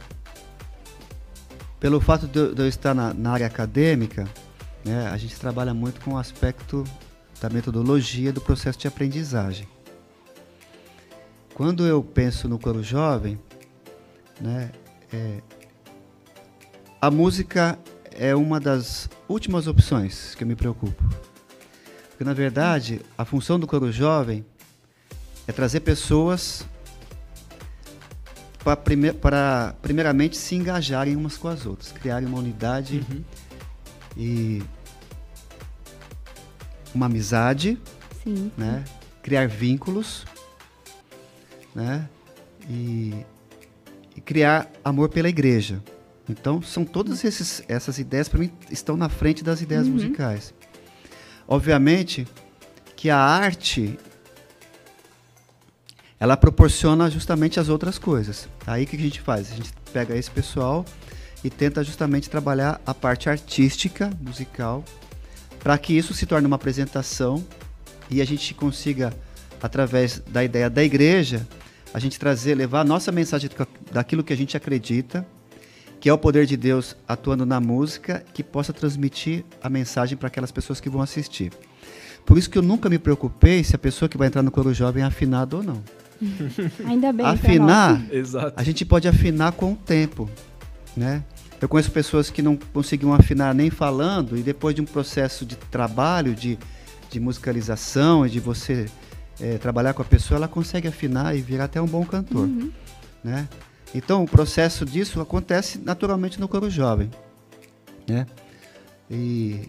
pelo 1.85 2.01
fato 2.01 2.27
de 2.27 2.39
eu, 2.39 2.67
estar 2.67 2.95
na, 2.95 3.13
na 3.13 3.33
área 3.33 3.47
acadêmica, 3.47 4.27
né, 4.83 5.07
a 5.09 5.19
gente 5.19 5.39
trabalha 5.39 5.75
muito 5.75 6.01
com 6.01 6.15
o 6.15 6.17
aspecto 6.17 6.83
da 7.39 7.51
metodologia 7.51 8.33
do 8.33 8.41
processo 8.41 8.79
de 8.79 8.89
aprendizagem. 8.89 9.69
Quando 11.53 11.87
eu 11.87 12.03
penso 12.03 12.49
no 12.49 12.59
coro 12.59 12.83
jovem, 12.83 13.39
né, 14.41 14.73
é, 15.13 15.43
a 17.03 17.11
música 17.11 17.79
é 18.11 18.35
uma 18.35 18.59
das 18.59 19.11
últimas 19.29 19.67
opções 19.67 20.35
que 20.35 20.43
eu 20.43 20.49
me 20.49 20.57
preocupo. 20.57 21.05
Porque, 22.09 22.25
na 22.25 22.33
verdade, 22.33 23.03
a 23.19 23.27
função 23.27 23.61
do 23.61 23.67
coro 23.67 23.93
jovem 23.93 24.43
é 25.47 25.53
trazer 25.53 25.81
pessoas 25.81 26.67
para 28.65 28.77
prime 28.77 29.13
para, 29.13 29.75
primeiramente 29.83 30.37
se 30.37 30.55
engajarem 30.55 31.15
umas 31.15 31.37
com 31.37 31.49
as 31.49 31.67
outras, 31.67 31.93
criarem 31.93 32.27
uma 32.27 32.39
unidade 32.39 33.05
Uhum. 33.11 33.23
e 34.17 34.63
uma 36.95 37.07
amizade, 37.07 37.79
Sim. 38.23 38.51
né? 38.57 38.85
Criar 39.23 39.47
vínculos, 39.49 40.25
né? 41.75 42.09
E, 42.69 43.13
e 44.17 44.21
criar 44.21 44.71
amor 44.85 45.09
pela 45.09 45.29
igreja. 45.29 45.83
Então, 46.29 46.63
são 46.63 46.85
todas 46.85 47.23
esses, 47.25 47.63
essas 47.69 47.99
ideias 47.99 48.29
para 48.29 48.39
mim 48.41 48.51
estão 48.71 48.97
na 48.97 49.09
frente 49.11 49.45
das 49.45 49.61
ideias 49.61 49.87
Uhum. 49.87 49.95
musicais. 49.95 50.55
Obviamente 51.47 52.27
que 52.97 53.11
a 53.11 53.19
arte 53.19 53.99
ela 56.19 56.37
proporciona 56.37 57.11
justamente 57.11 57.59
as 57.59 57.69
outras 57.69 57.99
coisas. 57.99 58.49
Aí 58.67 58.85
o 58.85 58.87
que 58.87 58.97
a 58.97 59.01
gente 59.01 59.21
faz? 59.21 59.53
A 59.53 59.57
gente 59.57 59.73
pega 59.93 60.17
esse 60.17 60.31
pessoal 60.31 60.85
e 61.43 61.51
tenta 61.51 61.85
justamente 61.85 62.31
trabalhar 62.31 62.81
a 62.87 62.95
parte 62.95 63.29
artística, 63.29 64.11
musical, 64.21 64.85
para 65.59 65.77
que 65.77 65.93
isso 65.97 66.15
se 66.15 66.27
torne 66.27 66.47
uma 66.47 66.57
apresentação 66.57 67.45
e 68.11 68.21
a 68.21 68.25
gente 68.25 68.55
consiga, 68.55 69.13
através 69.63 70.23
da 70.29 70.45
ideia 70.45 70.71
da 70.71 70.83
igreja, 70.83 71.47
a 71.93 71.99
gente 71.99 72.19
trazer, 72.19 72.55
levar 72.55 72.81
a 72.81 72.85
nossa 72.85 73.13
mensagem 73.13 73.51
daquilo 73.93 74.25
que 74.25 74.33
a 74.33 74.37
gente 74.37 74.57
acredita, 74.57 75.27
que 76.01 76.09
é 76.09 76.13
o 76.13 76.19
poder 76.19 76.45
de 76.45 76.57
Deus 76.57 76.97
atuando 77.09 77.47
na 77.47 77.61
música, 77.61 78.25
que 78.35 78.43
possa 78.43 78.73
transmitir 78.73 79.45
a 79.63 79.71
mensagem 79.71 80.19
para 80.19 80.29
aquelas 80.29 80.53
pessoas 80.53 80.81
que 80.81 80.91
vão 80.91 81.01
assistir. 81.01 81.53
Por 82.27 82.39
isso 82.39 82.49
que 82.49 82.57
eu 82.59 82.63
nunca 82.63 82.89
me 82.89 82.99
preocupei 82.99 83.63
se 83.63 83.75
a 83.77 83.79
pessoa 83.79 84.09
que 84.09 84.17
vai 84.17 84.29
entrar 84.29 84.43
no 84.43 84.51
coro 84.51 84.73
jovem 84.73 85.03
é 85.03 85.07
afinada 85.07 85.57
ou 85.57 85.63
não. 85.63 85.83
Ainda 86.87 87.13
bem. 87.13 87.27
Afinar, 87.27 88.01
a 88.57 88.63
gente 88.63 88.85
pode 88.85 89.07
afinar 89.09 89.53
com 89.53 89.73
o 89.73 89.77
tempo, 89.77 90.29
né? 90.97 91.23
Eu 91.61 91.69
conheço 91.69 91.91
pessoas 91.91 92.31
que 92.31 92.43
não 92.43 92.57
conseguiam 92.57 93.13
afinar 93.15 93.55
nem 93.55 93.71
falando 93.71 94.37
e 94.37 94.43
depois 94.43 94.75
de 94.75 94.81
um 94.81 94.85
processo 94.85 95.45
de 95.47 95.57
trabalho, 95.57 96.35
de, 96.35 96.59
de 97.11 97.19
musicalização 97.21 98.27
e 98.27 98.31
de 98.31 98.39
você 98.41 98.87
eh, 99.41 99.57
trabalhar 99.59 99.95
com 99.95 100.03
a 100.03 100.05
pessoa, 100.05 100.37
ela 100.37 100.49
consegue 100.49 100.89
afinar 100.89 101.35
e 101.37 101.41
virar 101.41 101.65
até 101.65 101.81
um 101.81 101.87
bom 101.87 102.05
cantor, 102.05 102.47
Uhum. 102.47 102.71
né? 103.23 103.49
Então 103.95 104.25
o 104.25 104.29
processo 104.29 104.85
disso 104.85 105.21
acontece 105.21 105.79
naturalmente 105.79 106.41
no 106.41 106.49
coro 106.49 106.69
jovem, 106.69 107.11
né? 108.09 108.27
E 109.11 109.69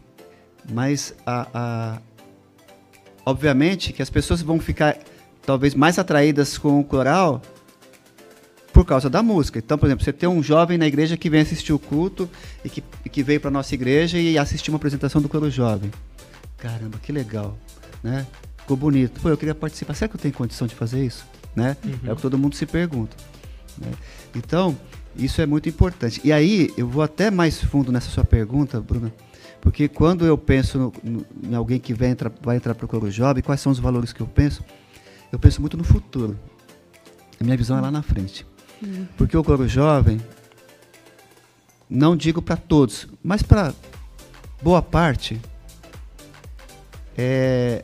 mas 0.72 1.14
a, 1.26 1.48
a- 1.54 2.02
obviamente 3.25 3.91
que 3.91 4.01
as 4.01 4.10
pessoas 4.10 4.41
vão 4.41 4.60
ficar 4.60 4.98
talvez 5.46 5.74
mais 5.74 5.98
atraídas 6.00 6.58
com 6.58 6.79
o 6.79 6.84
coral 6.84 7.41
por 8.74 8.86
causa 8.86 9.10
da 9.10 9.24
música. 9.24 9.58
Então, 9.58 9.77
por 9.77 9.86
exemplo, 9.86 10.03
você 10.03 10.12
tem 10.12 10.27
um 10.27 10.44
jovem 10.44 10.77
na 10.77 10.86
igreja 10.86 11.15
que 11.15 11.29
vem 11.29 11.41
assistir 11.41 11.72
o 11.72 11.79
culto 11.79 12.29
e 12.63 12.70
que, 12.70 12.84
e 13.05 13.10
que 13.10 13.24
veio 13.24 13.39
para 13.39 13.50
nossa 13.50 13.74
igreja 13.74 14.17
e 14.17 14.38
assistiu 14.38 14.74
uma 14.74 14.77
apresentação 14.77 15.22
do 15.22 15.29
coro 15.29 15.50
jovem. 15.50 15.89
Caramba, 16.58 16.98
que 17.01 17.12
legal, 17.12 17.58
né? 18.03 18.25
Ficou 18.58 18.75
bonito. 18.75 19.22
Pô, 19.22 19.29
eu 19.29 19.38
queria 19.38 19.55
participar. 19.55 19.94
Será 19.94 20.10
que 20.10 20.15
eu 20.15 20.20
tenho 20.20 20.34
condição 20.34 20.67
de 20.67 20.75
fazer 20.75 21.05
isso? 21.05 21.25
Né? 21.55 21.77
É 22.05 22.12
o 22.12 22.15
que 22.15 22.22
todo 22.22 22.38
mundo 22.38 22.55
se 22.55 22.65
pergunta. 22.65 23.15
né? 23.77 23.91
Então, 24.36 24.77
isso 25.15 25.41
é 25.41 25.46
muito 25.46 25.70
importante. 25.70 26.20
E 26.24 26.34
aí, 26.34 26.74
eu 26.75 26.88
vou 26.88 27.01
até 27.01 27.32
mais 27.32 27.62
fundo 27.63 27.91
nessa 27.91 28.10
sua 28.10 28.25
pergunta, 28.25 28.82
Bruna, 28.82 29.13
porque 29.66 29.88
quando 29.88 30.28
eu 30.28 30.38
penso 30.38 30.78
no- 30.78 30.94
no- 31.04 31.26
em 31.50 31.56
alguém 31.56 31.80
que 31.80 31.92
vai 31.92 32.10
entrar, 32.10 32.32
vai 32.40 32.56
entrar 32.56 32.76
para 32.76 32.86
o 32.86 32.88
coro 32.88 33.10
jovem, 33.10 33.42
quais 33.42 33.60
são 33.60 33.72
os 33.72 33.80
valores 33.80 34.14
que 34.14 34.22
eu 34.22 34.28
penso? 34.28 34.64
Eu 35.32 35.40
penso 35.40 35.60
muito 35.60 35.76
no 35.76 35.84
futuro. 35.84 36.38
minha 37.42 37.58
visão 37.58 37.76
é 37.78 37.82
lá 37.82 37.90
na 37.92 38.04
frente. 38.04 38.46
Porque 39.18 39.36
o 39.36 39.44
coro 39.44 39.68
jovem, 39.68 40.22
não 41.90 42.16
digo 42.16 42.42
para 42.44 42.56
todos, 42.56 43.08
mas 43.24 43.42
para 43.42 43.74
boa 44.62 44.82
parte, 44.84 45.42
é, 47.18 47.82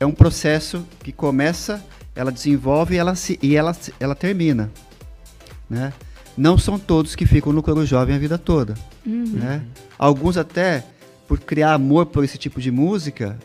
é 0.00 0.04
um 0.06 0.12
processo 0.12 0.84
que 1.04 1.12
começa, 1.12 1.82
ela 2.16 2.32
desenvolve 2.32 2.96
e 2.96 2.98
ela, 2.98 3.14
se, 3.14 3.38
e 3.40 3.54
ela, 3.56 3.74
ela 4.00 4.14
termina. 4.16 4.70
Né? 5.70 5.92
Não 6.36 6.58
são 6.58 6.78
todos 6.78 7.14
que 7.14 7.24
ficam 7.26 7.52
no 7.52 7.62
coro 7.62 7.86
jovem 7.86 8.14
a 8.16 8.18
vida 8.18 8.36
toda. 8.38 8.74
Uhum. 9.06 9.24
Né? 9.34 9.62
Alguns 9.98 10.36
até, 10.36 10.84
por 11.32 11.40
criar 11.40 11.72
amor 11.72 12.04
por 12.04 12.22
esse 12.22 12.36
tipo 12.36 12.60
de 12.60 12.70
música 12.70 13.38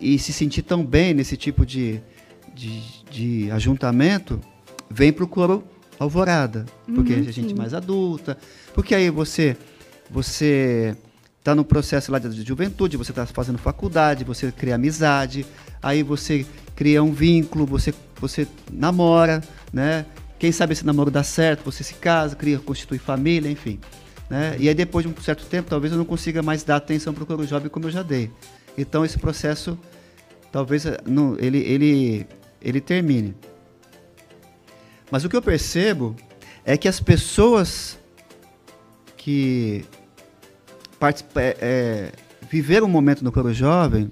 e, 0.00 0.14
e 0.16 0.18
se 0.18 0.32
sentir 0.32 0.62
tão 0.62 0.84
bem 0.84 1.14
nesse 1.14 1.36
tipo 1.36 1.64
de, 1.64 2.00
de, 2.52 2.82
de 3.08 3.50
ajuntamento, 3.52 4.40
vem 4.90 5.12
para 5.12 5.22
o 5.22 5.28
coro 5.28 5.62
alvorada. 5.96 6.66
Porque 6.92 7.12
Uhum, 7.14 7.20
a 7.20 7.22
gente 7.22 7.50
sim. 7.50 7.52
é 7.52 7.56
mais 7.56 7.72
adulta. 7.72 8.36
Porque 8.74 8.96
aí 8.96 9.10
você 9.10 9.56
você 10.10 10.96
está 11.38 11.54
no 11.54 11.64
processo 11.64 12.10
lá 12.10 12.18
de 12.18 12.42
juventude, 12.42 12.96
você 12.96 13.12
está 13.12 13.24
fazendo 13.26 13.58
faculdade, 13.58 14.24
você 14.24 14.50
cria 14.50 14.74
amizade, 14.74 15.46
aí 15.80 16.02
você 16.02 16.44
cria 16.74 17.00
um 17.00 17.12
vínculo, 17.12 17.64
você, 17.64 17.94
você 18.20 18.44
namora, 18.72 19.40
né? 19.72 20.04
Quem 20.36 20.50
sabe 20.50 20.72
esse 20.72 20.84
namoro 20.84 21.12
dá 21.12 21.22
certo, 21.22 21.62
você 21.64 21.84
se 21.84 21.94
casa, 21.94 22.34
cria, 22.34 22.58
constitui 22.58 22.98
família, 22.98 23.48
enfim. 23.48 23.78
Né? 24.28 24.56
E 24.58 24.68
aí 24.68 24.74
depois 24.74 25.06
de 25.06 25.12
um 25.12 25.22
certo 25.22 25.46
tempo, 25.46 25.70
talvez 25.70 25.92
eu 25.92 25.98
não 25.98 26.04
consiga 26.04 26.42
mais 26.42 26.62
dar 26.62 26.76
atenção 26.76 27.14
para 27.14 27.22
o 27.22 27.26
coro 27.26 27.46
jovem 27.46 27.68
como 27.68 27.86
eu 27.86 27.90
já 27.90 28.02
dei. 28.02 28.30
Então 28.76 29.04
esse 29.04 29.18
processo, 29.18 29.78
talvez 30.52 30.84
eh, 30.86 30.98
não, 31.06 31.36
ele, 31.38 31.58
ele, 31.58 32.26
ele 32.60 32.80
termine. 32.80 33.34
Mas 35.10 35.24
o 35.24 35.28
que 35.28 35.36
eu 35.36 35.42
percebo 35.42 36.14
é 36.64 36.76
que 36.76 36.86
as 36.86 37.00
pessoas 37.00 37.98
que 39.16 39.84
é, 41.60 42.12
viveram 42.50 42.86
um 42.86 42.90
momento 42.90 43.24
no 43.24 43.32
coro 43.32 43.52
jovem, 43.52 44.10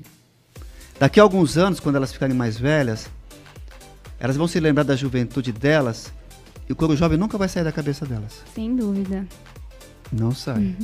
daqui 0.99 1.21
a 1.21 1.23
alguns 1.23 1.59
anos, 1.59 1.81
quando 1.81 1.97
elas 1.97 2.13
ficarem 2.13 2.35
mais 2.35 2.59
velhas, 2.59 3.09
elas 4.19 4.37
vão 4.37 4.49
se 4.49 4.59
lembrar 4.59 4.85
da 4.85 4.97
juventude 4.97 5.53
delas 5.53 6.13
e 6.69 6.73
o 6.73 6.77
coro 6.77 6.97
jovem 6.97 7.19
nunca 7.19 7.37
vai 7.37 7.49
sair 7.49 7.65
da 7.65 7.73
cabeça 7.73 8.07
delas. 8.07 8.43
Sem 8.55 8.75
dúvida. 8.75 9.27
Não 10.13 10.33
sai. 10.33 10.75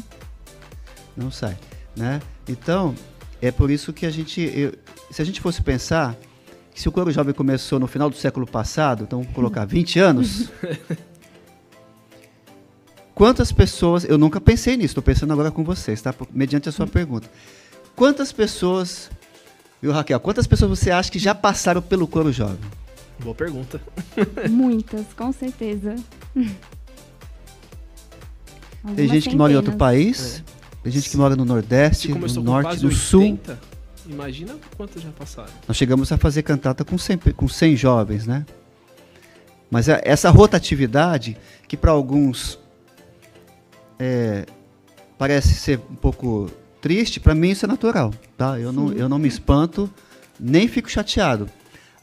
Não 1.16 1.30
sai, 1.30 1.56
né? 1.96 2.20
Então, 2.48 2.94
é 3.40 3.50
por 3.50 3.70
isso 3.70 3.92
que 3.92 4.06
a 4.06 4.10
gente, 4.10 4.40
eu- 4.40 4.74
se 5.10 5.20
a 5.22 5.24
gente 5.24 5.40
fosse 5.40 5.62
pensar 5.62 6.16
que 6.74 6.80
se 6.80 6.88
o 6.88 6.92
coro 6.92 7.10
jovem 7.10 7.34
começou 7.34 7.78
no 7.78 7.86
final 7.86 8.08
do 8.08 8.16
século 8.16 8.46
passado, 8.46 9.04
então 9.04 9.20
vamos 9.20 9.34
colocar 9.34 9.64
20 9.66 9.98
anos, 9.98 10.48
quantas 13.14 13.52
pessoas, 13.52 14.04
eu 14.04 14.18
nunca 14.18 14.40
pensei 14.40 14.76
nisso, 14.76 14.92
estou 14.92 15.02
pensando 15.02 15.32
agora 15.32 15.50
com 15.50 15.62
vocês, 15.62 16.00
tá? 16.00 16.12
Por- 16.12 16.28
Mediante 16.32 16.68
a 16.68 16.72
sua 16.72 16.86
pergunta. 16.86 17.30
Quantas 17.94 18.32
pessoas, 18.32 19.10
viu 19.80 19.92
Raquel, 19.92 20.18
quantas 20.18 20.46
pessoas 20.46 20.78
você 20.78 20.90
acha 20.90 21.10
que 21.10 21.18
já 21.18 21.34
passaram 21.34 21.82
pelo 21.82 22.06
coro 22.08 22.32
jovem? 22.32 22.58
Boa 23.20 23.34
pergunta. 23.34 23.80
Muitas, 24.50 25.06
com 25.16 25.30
certeza. 25.32 25.94
Tem 28.96 29.08
gente 29.08 29.28
que 29.28 29.36
mora 29.36 29.52
em 29.52 29.56
outro 29.56 29.72
país, 29.76 30.42
tem 30.82 30.92
gente 30.92 31.08
que 31.08 31.16
mora 31.16 31.36
no 31.36 31.44
Nordeste, 31.44 32.08
no 32.08 32.42
Norte, 32.42 32.82
no 32.82 32.90
Sul. 32.92 33.20
80, 33.22 33.58
imagina 34.08 34.56
quantos 34.76 35.02
já 35.02 35.10
passaram. 35.10 35.50
Nós 35.68 35.76
chegamos 35.76 36.10
a 36.10 36.16
fazer 36.18 36.42
cantata 36.42 36.84
com 36.84 36.98
100, 36.98 37.18
pe- 37.18 37.32
com 37.32 37.46
100 37.48 37.76
jovens, 37.76 38.26
né? 38.26 38.44
Mas 39.70 39.88
a- 39.88 40.00
essa 40.04 40.30
rotatividade, 40.30 41.36
que 41.68 41.76
para 41.76 41.92
alguns 41.92 42.58
é, 43.98 44.44
parece 45.16 45.54
ser 45.54 45.78
um 45.90 45.94
pouco 45.94 46.50
triste, 46.80 47.20
para 47.20 47.34
mim 47.34 47.50
isso 47.50 47.64
é 47.64 47.68
natural, 47.68 48.12
tá? 48.36 48.58
Eu 48.58 48.72
não, 48.72 48.92
eu 48.92 49.08
não 49.08 49.18
me 49.18 49.28
espanto, 49.28 49.88
nem 50.40 50.66
fico 50.66 50.90
chateado. 50.90 51.48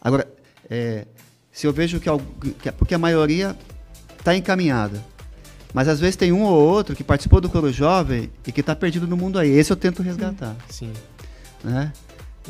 Agora, 0.01 0.25
é, 0.69 1.05
se 1.51 1.67
eu 1.67 1.73
vejo 1.73 1.99
que, 1.99 2.07
a- 2.09 2.17
porque 2.77 2.93
a 2.93 2.97
maioria 2.97 3.55
está 4.17 4.33
encaminhada, 4.35 5.03
mas 5.73 5.87
às 5.87 5.99
vezes 5.99 6.15
tem 6.15 6.31
um 6.31 6.43
ou 6.43 6.53
outro 6.59 6.95
que 6.95 7.03
participou 7.03 7.39
do 7.39 7.49
coro 7.49 7.71
jovem 7.71 8.29
e 8.45 8.51
que 8.51 8.61
está 8.61 8.75
perdido 8.75 9.07
no 9.07 9.15
mundo 9.17 9.37
aí. 9.39 9.49
Esse 9.49 9.71
eu 9.71 9.77
tento 9.77 10.01
resgatar 10.01 10.55
Sim. 10.69 10.91
né? 11.63 11.91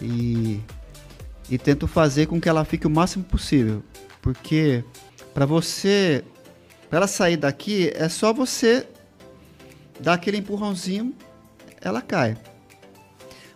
E, 0.01 0.59
e 1.49 1.57
tento 1.57 1.87
fazer 1.87 2.27
com 2.27 2.39
que 2.39 2.47
ela 2.47 2.63
fique 2.63 2.87
o 2.87 2.89
máximo 2.89 3.23
possível, 3.25 3.83
porque 4.21 4.83
para 5.33 5.45
você, 5.45 6.23
para 6.89 6.97
ela 6.99 7.07
sair 7.07 7.35
daqui, 7.37 7.91
é 7.95 8.07
só 8.07 8.31
você 8.33 8.87
dar 9.99 10.13
aquele 10.13 10.37
empurrãozinho, 10.37 11.13
ela 11.81 12.01
cai. 12.01 12.37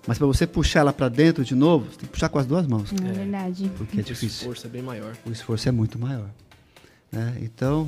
Mas 0.06 0.18
para 0.18 0.28
você 0.28 0.46
puxar 0.46 0.82
ela 0.82 0.92
para 0.92 1.08
dentro 1.08 1.46
de 1.46 1.56
novo, 1.56 1.86
você 1.86 2.00
tem 2.00 2.08
que 2.08 2.12
puxar 2.12 2.28
com 2.28 2.38
as 2.38 2.46
duas 2.46 2.68
mãos, 2.68 2.92
É 2.92 3.08
É. 3.08 3.12
verdade. 3.14 3.72
porque 3.78 3.98
é 4.00 4.02
O 4.02 4.04
difícil. 4.04 4.28
esforço 4.40 4.68
é 4.68 4.70
bem 4.70 4.82
maior. 4.82 5.16
O 5.26 5.32
esforço 5.32 5.70
é 5.70 5.72
muito 5.72 5.98
maior. 5.98 6.30
né? 7.10 7.38
Então, 7.42 7.88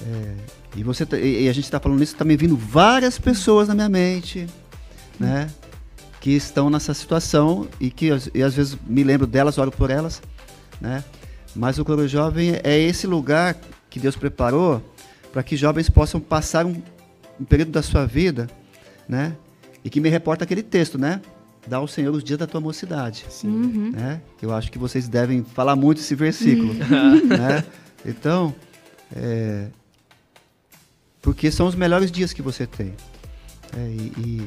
é, 0.00 0.34
e, 0.76 0.82
você 0.82 1.04
tá- 1.04 1.18
e, 1.18 1.48
a 1.48 1.52
gente 1.52 1.64
está 1.64 1.78
falando 1.80 2.02
isso, 2.02 2.12
está 2.14 2.24
me 2.24 2.36
vindo 2.36 2.56
várias 2.56 3.18
pessoas 3.18 3.68
na 3.68 3.74
minha 3.74 3.88
mente, 3.88 4.46
né? 5.18 5.48
Que 6.20 6.30
estão 6.30 6.70
nessa 6.70 6.94
situação 6.94 7.68
e 7.80 7.90
que 7.90 8.10
às- 8.10 8.30
e 8.34 8.42
às 8.42 8.54
vezes 8.54 8.76
me 8.86 9.02
lembro 9.04 9.26
delas, 9.26 9.58
oro 9.58 9.70
por 9.72 9.90
elas, 9.90 10.22
né? 10.80 11.04
Mas 11.54 11.78
o 11.78 11.84
Coro 11.84 12.06
Jovem 12.08 12.58
é 12.64 12.78
esse 12.78 13.06
lugar 13.06 13.56
que 13.90 13.98
Deus 14.00 14.16
preparou 14.16 14.82
para 15.32 15.42
que 15.42 15.56
jovens 15.56 15.90
possam 15.90 16.20
passar 16.20 16.64
um, 16.64 16.80
um 17.40 17.44
período 17.44 17.70
da 17.72 17.82
sua 17.82 18.06
vida, 18.06 18.48
né? 19.08 19.34
E 19.84 19.90
que 19.90 20.00
me 20.00 20.08
reporta 20.08 20.44
aquele 20.44 20.62
texto, 20.62 20.96
né? 20.96 21.20
Dá 21.66 21.76
ao 21.76 21.86
Senhor 21.86 22.12
os 22.14 22.24
dias 22.24 22.38
da 22.38 22.46
tua 22.46 22.60
mocidade 22.60 23.24
Sim. 23.28 23.48
Uhum. 23.48 23.90
né? 23.92 24.20
Eu 24.40 24.52
acho 24.54 24.70
que 24.72 24.78
vocês 24.78 25.06
devem 25.08 25.44
falar 25.44 25.76
muito 25.76 25.98
esse 26.00 26.14
versículo, 26.14 26.72
né? 26.74 27.64
Então, 28.04 28.54
é, 29.14 29.66
porque 31.22 31.50
são 31.50 31.66
os 31.66 31.74
melhores 31.74 32.10
dias 32.10 32.32
que 32.32 32.42
você 32.42 32.66
tem. 32.66 32.92
É, 33.76 33.78
e, 33.88 34.12
e- 34.18 34.46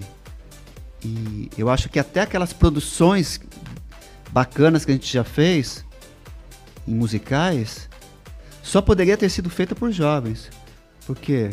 e 1.03 1.49
eu 1.57 1.69
acho 1.69 1.87
que 1.89 1.97
até 1.99 2.21
aquelas 2.21 2.51
produções 2.53 3.39
bacanas 4.31 4.83
que 4.85 4.91
a 4.91 4.95
gente 4.95 5.11
já 5.11 5.23
fez 5.23 5.85
em 6.87 6.93
musicais 6.93 7.87
só 8.61 8.81
poderia 8.81 9.15
ter 9.15 9.29
sido 9.29 9.49
feita 9.49 9.73
por 9.75 9.91
jovens, 9.91 10.49
porque 11.05 11.49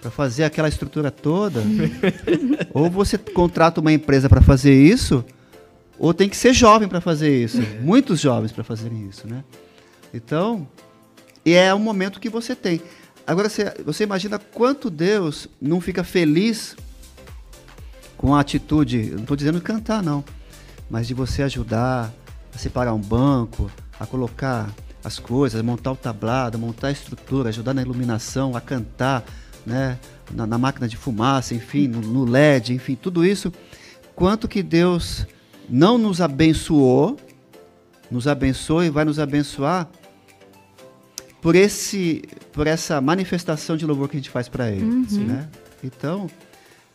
para 0.00 0.10
fazer 0.10 0.44
aquela 0.44 0.68
estrutura 0.68 1.10
toda, 1.10 1.62
ou 2.74 2.90
você 2.90 3.16
contrata 3.16 3.80
uma 3.80 3.92
empresa 3.92 4.28
para 4.28 4.40
fazer 4.42 4.74
isso, 4.74 5.24
ou 5.98 6.12
tem 6.12 6.28
que 6.28 6.36
ser 6.36 6.52
jovem 6.52 6.88
para 6.88 7.00
fazer 7.00 7.42
isso. 7.42 7.62
Muitos 7.80 8.20
jovens 8.20 8.52
para 8.52 8.62
fazerem 8.64 9.08
isso, 9.08 9.26
né? 9.26 9.42
Então, 10.12 10.68
e 11.44 11.54
é 11.54 11.74
um 11.74 11.78
momento 11.78 12.20
que 12.20 12.28
você 12.28 12.54
tem. 12.54 12.80
Agora, 13.26 13.48
você, 13.48 13.74
você 13.84 14.04
imagina 14.04 14.38
quanto 14.38 14.88
Deus 14.88 15.48
não 15.60 15.80
fica 15.80 16.04
feliz 16.04 16.76
com 18.16 18.34
a 18.34 18.40
atitude, 18.40 19.10
não 19.10 19.22
estou 19.22 19.36
dizendo 19.36 19.60
cantar, 19.60 20.02
não, 20.02 20.24
mas 20.88 21.08
de 21.08 21.14
você 21.14 21.42
ajudar 21.42 22.12
a 22.54 22.58
separar 22.58 22.94
um 22.94 23.00
banco, 23.00 23.70
a 23.98 24.06
colocar 24.06 24.72
as 25.02 25.18
coisas, 25.18 25.60
montar 25.62 25.92
o 25.92 25.96
tablado, 25.96 26.58
montar 26.58 26.88
a 26.88 26.92
estrutura, 26.92 27.48
ajudar 27.48 27.74
na 27.74 27.82
iluminação, 27.82 28.56
a 28.56 28.60
cantar, 28.60 29.24
né? 29.64 29.98
Na, 30.32 30.46
na 30.46 30.58
máquina 30.58 30.88
de 30.88 30.96
fumaça, 30.96 31.54
enfim, 31.54 31.86
no, 31.86 32.00
no 32.00 32.24
LED, 32.24 32.74
enfim, 32.74 32.94
tudo 32.94 33.24
isso. 33.24 33.52
Quanto 34.14 34.48
que 34.48 34.62
Deus 34.62 35.26
não 35.68 35.98
nos 35.98 36.20
abençoou, 36.20 37.16
nos 38.10 38.26
abençoa 38.26 38.86
e 38.86 38.90
vai 38.90 39.04
nos 39.04 39.18
abençoar 39.18 39.88
por 41.40 41.54
esse, 41.54 42.22
por 42.52 42.66
essa 42.66 43.00
manifestação 43.00 43.76
de 43.76 43.86
louvor 43.86 44.08
que 44.08 44.16
a 44.16 44.20
gente 44.20 44.30
faz 44.30 44.48
para 44.48 44.70
Ele, 44.70 44.84
Uhum. 44.84 45.06
né? 45.26 45.48
Então 45.84 46.28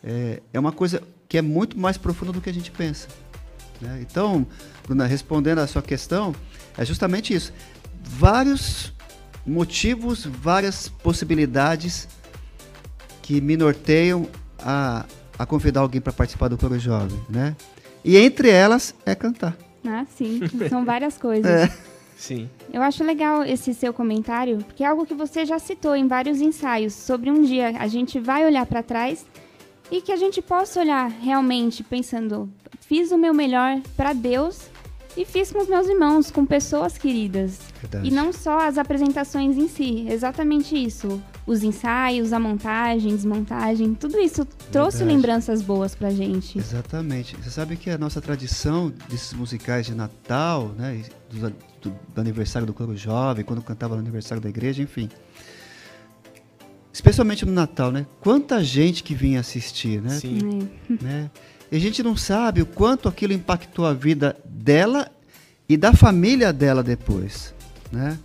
é, 0.04 0.40
é 0.52 0.58
uma 0.60 0.72
coisa 0.72 1.02
que 1.28 1.38
é 1.38 1.42
muito 1.42 1.78
mais 1.78 1.96
profunda 1.96 2.32
do 2.32 2.40
que 2.40 2.50
a 2.50 2.54
gente 2.54 2.70
pensa. 2.70 3.08
né? 3.80 3.98
Então, 4.02 4.46
Bruna, 4.84 5.06
respondendo 5.06 5.58
à 5.60 5.66
sua 5.66 5.80
questão, 5.82 6.34
é 6.76 6.84
justamente 6.84 7.32
isso. 7.34 7.52
Vários 8.04 8.92
motivos, 9.46 10.24
várias 10.24 10.88
possibilidades 10.88 12.06
que 13.22 13.40
me 13.40 13.56
norteiam 13.56 14.28
a, 14.58 15.04
a 15.38 15.46
convidar 15.46 15.80
alguém 15.80 16.00
para 16.00 16.12
participar 16.12 16.48
do 16.48 16.58
coro 16.58 16.78
jovem, 16.78 17.18
né? 17.28 17.56
E 18.04 18.16
entre 18.16 18.50
elas 18.50 18.94
é 19.06 19.14
cantar. 19.14 19.56
Ah, 19.86 20.04
sim. 20.16 20.40
São 20.68 20.84
várias 20.84 21.16
coisas. 21.16 21.44
É. 21.50 21.72
Sim. 22.22 22.48
Eu 22.72 22.80
acho 22.82 23.02
legal 23.02 23.42
esse 23.42 23.74
seu 23.74 23.92
comentário, 23.92 24.58
porque 24.58 24.84
é 24.84 24.86
algo 24.86 25.04
que 25.04 25.12
você 25.12 25.44
já 25.44 25.58
citou 25.58 25.96
em 25.96 26.06
vários 26.06 26.40
ensaios 26.40 26.94
sobre 26.94 27.28
um 27.28 27.42
dia 27.42 27.74
a 27.76 27.88
gente 27.88 28.20
vai 28.20 28.46
olhar 28.46 28.64
para 28.64 28.80
trás 28.80 29.26
e 29.90 30.00
que 30.00 30.12
a 30.12 30.16
gente 30.16 30.40
possa 30.40 30.78
olhar 30.78 31.10
realmente 31.10 31.82
pensando, 31.82 32.48
fiz 32.80 33.10
o 33.10 33.18
meu 33.18 33.34
melhor 33.34 33.80
para 33.96 34.12
Deus 34.12 34.70
E 35.14 35.24
fiz 35.26 35.52
com 35.52 35.60
os 35.60 35.68
meus 35.68 35.86
irmãos, 35.88 36.30
com 36.30 36.46
pessoas 36.46 36.96
queridas. 36.96 37.58
Verdade. 37.80 38.08
E 38.08 38.10
não 38.10 38.32
só 38.32 38.66
as 38.66 38.78
apresentações 38.78 39.58
em 39.58 39.68
si, 39.68 40.06
exatamente 40.08 40.74
isso. 40.74 41.22
Os 41.46 41.62
ensaios, 41.62 42.32
a 42.32 42.38
montagem, 42.38 43.14
desmontagem, 43.14 43.94
tudo 43.94 44.18
isso 44.18 44.46
trouxe 44.70 44.98
Verdade. 44.98 45.16
lembranças 45.16 45.60
boas 45.60 45.94
pra 45.94 46.10
gente. 46.10 46.58
Exatamente. 46.58 47.36
Você 47.36 47.50
sabe 47.50 47.76
que 47.76 47.90
a 47.90 47.98
nossa 47.98 48.22
tradição 48.22 48.90
desses 49.10 49.34
musicais 49.34 49.84
de 49.84 49.94
Natal, 49.94 50.68
né, 50.78 51.02
do- 51.82 51.94
do 52.14 52.20
aniversário 52.20 52.66
do 52.66 52.72
coro 52.72 52.96
jovem, 52.96 53.44
quando 53.44 53.62
cantava 53.62 53.94
no 53.94 54.00
aniversário 54.00 54.42
da 54.42 54.48
igreja, 54.48 54.82
enfim. 54.82 55.08
Especialmente 56.92 57.46
no 57.46 57.52
Natal, 57.52 57.90
né? 57.90 58.06
Quanta 58.20 58.62
gente 58.62 59.02
que 59.02 59.14
vinha 59.14 59.40
assistir, 59.40 60.00
né? 60.00 60.10
Sim. 60.18 60.68
É. 60.90 60.92
né? 61.04 61.30
E 61.70 61.76
a 61.76 61.80
gente 61.80 62.02
não 62.02 62.14
sabe 62.16 62.60
o 62.60 62.66
quanto 62.66 63.08
aquilo 63.08 63.32
impactou 63.32 63.86
a 63.86 63.94
vida 63.94 64.36
dela 64.44 65.10
e 65.68 65.76
da 65.76 65.94
família 65.94 66.52
dela 66.52 66.82
depois, 66.82 67.54
né? 67.90 68.18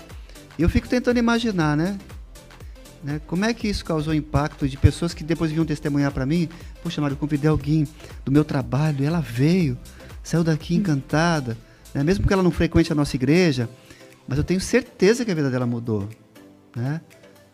E 0.60 0.64
eu 0.64 0.70
fico 0.70 0.88
tentando 0.90 1.18
imaginar, 1.18 1.78
né? 1.78 1.98
Né? 3.04 3.22
Como 3.28 3.46
é 3.46 3.54
que 3.54 3.68
isso 3.70 3.86
causou 3.86 4.14
impacto 4.14 4.68
de 4.68 4.76
pessoas 4.76 5.14
que 5.14 5.24
depois 5.24 5.52
vinham 5.52 5.66
testemunhar 5.66 6.12
para 6.12 6.26
mim? 6.26 6.50
Poxa, 6.84 7.00
Mário, 7.00 7.14
eu 7.14 7.18
convidei 7.20 7.50
alguém 7.50 7.88
do 8.26 8.32
meu 8.32 8.44
trabalho 8.44 9.04
e 9.04 9.06
ela 9.06 9.22
veio, 9.22 9.78
saiu 10.24 10.44
daqui 10.44 10.76
encantada, 10.76 11.56
né? 11.98 12.04
mesmo 12.04 12.27
que 12.27 12.32
ela 12.34 12.44
não 12.44 12.51
frequente 12.51 12.92
a 12.92 12.96
nossa 12.96 13.16
igreja, 13.16 13.68
mas 14.27 14.38
eu 14.38 14.44
tenho 14.44 14.60
certeza 14.62 15.25
que 15.25 15.32
a 15.32 15.36
vida 15.36 15.50
dela 15.50 15.66
mudou, 15.66 16.08
né? 16.75 17.01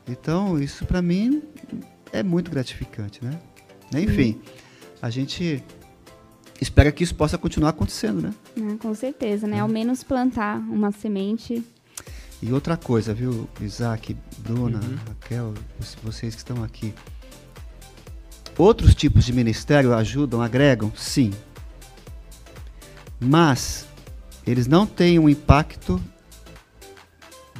Então, 0.07 0.59
isso 0.61 0.85
para 0.85 1.01
mim 1.01 1.41
é 2.11 2.21
muito 2.21 2.51
gratificante, 2.51 3.23
né? 3.23 3.39
Enfim, 3.95 4.41
a 5.01 5.09
gente 5.09 5.63
espera 6.59 6.91
que 6.91 7.03
isso 7.03 7.15
possa 7.15 7.37
continuar 7.37 7.69
acontecendo, 7.69 8.21
né? 8.21 8.33
Né, 8.55 8.77
Com 8.81 8.93
certeza, 8.93 9.45
É. 9.47 9.49
né? 9.51 9.59
Ao 9.61 9.67
menos 9.67 10.03
plantar 10.03 10.57
uma 10.59 10.91
semente. 10.91 11.63
E 12.41 12.51
outra 12.51 12.75
coisa, 12.75 13.13
viu, 13.13 13.47
Isaac, 13.61 14.17
Bruna, 14.39 14.79
Uhum. 14.79 14.97
Raquel, 15.07 15.53
vo- 15.79 15.97
vocês 16.03 16.33
que 16.35 16.41
estão 16.41 16.61
aqui. 16.63 16.93
Outros 18.57 18.93
tipos 18.93 19.23
de 19.23 19.31
ministério 19.31 19.93
ajudam, 19.93 20.41
agregam? 20.41 20.91
Sim. 20.95 21.31
Mas 23.19 23.85
eles 24.45 24.67
não 24.67 24.85
têm 24.85 25.19
um 25.19 25.29
impacto 25.29 26.01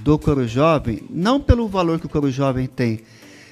do 0.02 0.20
coro 0.20 0.48
jovem, 0.48 1.04
não 1.10 1.40
pelo 1.40 1.68
valor 1.68 2.00
que 2.00 2.06
o 2.06 2.10
coro 2.10 2.30
jovem 2.30 2.68
tem, 2.68 3.02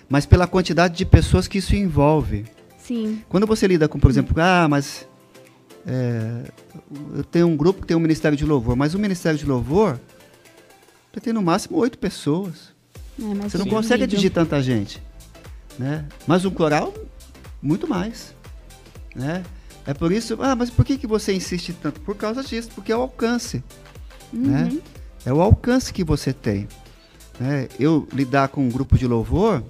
mas 0.09 0.25
pela 0.25 0.45
quantidade 0.45 0.95
de 0.97 1.05
pessoas 1.05 1.47
que 1.47 1.59
isso 1.59 1.75
envolve. 1.75 2.45
Sim. 2.77 3.21
Quando 3.29 3.47
você 3.47 3.67
lida 3.67 3.87
com, 3.87 3.99
por 3.99 4.11
exemplo, 4.11 4.35
ah, 4.41 4.67
mas 4.69 5.07
é, 5.87 6.51
eu 7.15 7.23
tenho 7.23 7.47
um 7.47 7.55
grupo 7.55 7.81
que 7.81 7.87
tem 7.87 7.95
um 7.95 8.01
ministério 8.01 8.37
de 8.37 8.45
louvor, 8.45 8.75
mas 8.75 8.93
o 8.93 8.99
ministério 8.99 9.39
de 9.39 9.45
louvor 9.45 9.99
você 11.11 11.19
tem 11.19 11.33
no 11.33 11.41
máximo 11.41 11.77
oito 11.77 11.97
pessoas. 11.97 12.71
É, 13.19 13.49
Você 13.49 13.57
não 13.57 13.65
consegue 13.65 14.03
atingir 14.03 14.29
tanta 14.29 14.61
gente, 14.61 15.01
né? 15.77 16.05
Mas 16.25 16.45
um 16.45 16.51
coral, 16.51 16.93
muito 17.61 17.87
mais, 17.87 18.33
né? 19.13 19.43
É 19.85 19.93
por 19.93 20.11
isso, 20.11 20.37
ah, 20.41 20.55
mas 20.55 20.69
por 20.69 20.85
que, 20.85 20.97
que 20.97 21.07
você 21.07 21.33
insiste 21.33 21.73
tanto? 21.73 21.99
Por 22.01 22.15
causa 22.15 22.43
disso, 22.43 22.69
porque 22.75 22.91
é 22.91 22.97
o 22.97 23.01
alcance, 23.01 23.63
né? 24.31 24.69
Uhum. 24.71 24.81
É 25.25 25.33
o 25.33 25.41
alcance 25.41 25.93
que 25.93 26.03
você 26.03 26.33
tem. 26.33 26.67
Né? 27.39 27.67
Eu 27.79 28.07
lidar 28.13 28.49
com 28.49 28.61
um 28.61 28.69
grupo 28.69 28.97
de 28.97 29.07
louvor 29.07 29.63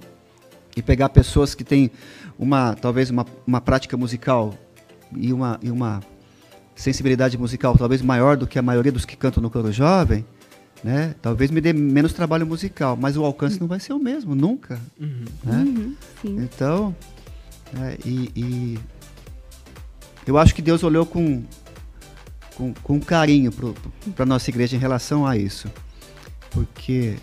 e 0.76 0.82
pegar 0.82 1.08
pessoas 1.08 1.54
que 1.54 1.64
têm 1.64 1.90
uma, 2.38 2.74
talvez 2.74 3.10
uma, 3.10 3.26
uma 3.46 3.60
prática 3.60 3.96
musical 3.96 4.54
e 5.14 5.32
uma, 5.32 5.58
e 5.62 5.70
uma 5.70 6.00
sensibilidade 6.74 7.36
musical 7.36 7.76
talvez 7.76 8.00
maior 8.02 8.36
do 8.36 8.46
que 8.46 8.58
a 8.58 8.62
maioria 8.62 8.92
dos 8.92 9.04
que 9.04 9.16
cantam 9.16 9.42
no 9.42 9.50
coro 9.50 9.70
jovem, 9.70 10.24
né? 10.82 11.14
Talvez 11.22 11.50
me 11.50 11.60
dê 11.60 11.72
menos 11.72 12.12
trabalho 12.12 12.46
musical, 12.46 12.96
mas 12.96 13.16
o 13.16 13.24
alcance 13.24 13.60
não 13.60 13.68
vai 13.68 13.78
ser 13.78 13.92
o 13.92 13.98
mesmo, 13.98 14.34
nunca. 14.34 14.80
Uhum. 15.00 15.24
Né? 15.44 15.64
Uhum. 16.24 16.42
Então, 16.42 16.96
né, 17.72 17.96
e, 18.04 18.30
e 18.34 18.78
eu 20.26 20.38
acho 20.38 20.54
que 20.54 20.62
Deus 20.62 20.82
olhou 20.82 21.04
com, 21.06 21.42
com, 22.56 22.72
com 22.74 23.00
carinho 23.00 23.50
para 24.14 24.22
a 24.22 24.26
nossa 24.26 24.50
igreja 24.50 24.76
em 24.76 24.78
relação 24.78 25.26
a 25.26 25.36
isso. 25.36 25.68
Porque 26.50 27.16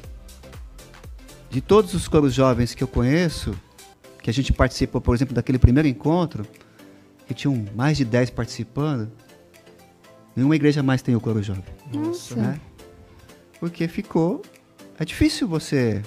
de 1.49 1.62
todos 1.62 1.93
os 1.93 2.07
coros 2.07 2.33
jovens 2.33 2.73
que 2.73 2.83
eu 2.83 2.88
conheço, 2.88 3.53
que 4.21 4.29
a 4.29 4.33
gente 4.33 4.51
participou, 4.53 4.99
por 5.01 5.15
exemplo, 5.15 5.33
daquele 5.33 5.57
primeiro 5.59 5.88
encontro, 5.88 6.45
que 7.27 7.33
tinham 7.33 7.65
mais 7.75 7.97
de 7.97 8.05
10 8.05 8.31
participando, 8.31 9.09
nenhuma 10.35 10.55
igreja 10.55 10.81
mais 10.83 11.01
tem 11.01 11.15
o 11.15 11.21
coro 11.21 11.41
jovem 11.43 11.63
Nossa. 11.93 12.35
né? 12.35 12.59
Porque 13.59 13.88
ficou. 13.88 14.41
É 14.97 15.05
difícil 15.05 15.47
você. 15.47 16.01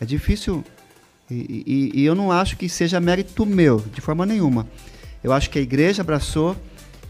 É 0.00 0.04
difícil. 0.04 0.64
E, 1.30 1.34
e- 1.94 2.00
e 2.00 2.04
eu 2.04 2.14
não 2.14 2.32
acho 2.32 2.56
que 2.56 2.68
seja 2.68 2.98
mérito 3.00 3.44
meu, 3.46 3.80
de 3.92 4.00
forma 4.00 4.24
nenhuma. 4.26 4.66
Eu 5.22 5.32
acho 5.32 5.50
que 5.50 5.58
a 5.58 5.62
igreja 5.62 6.02
abraçou 6.02 6.56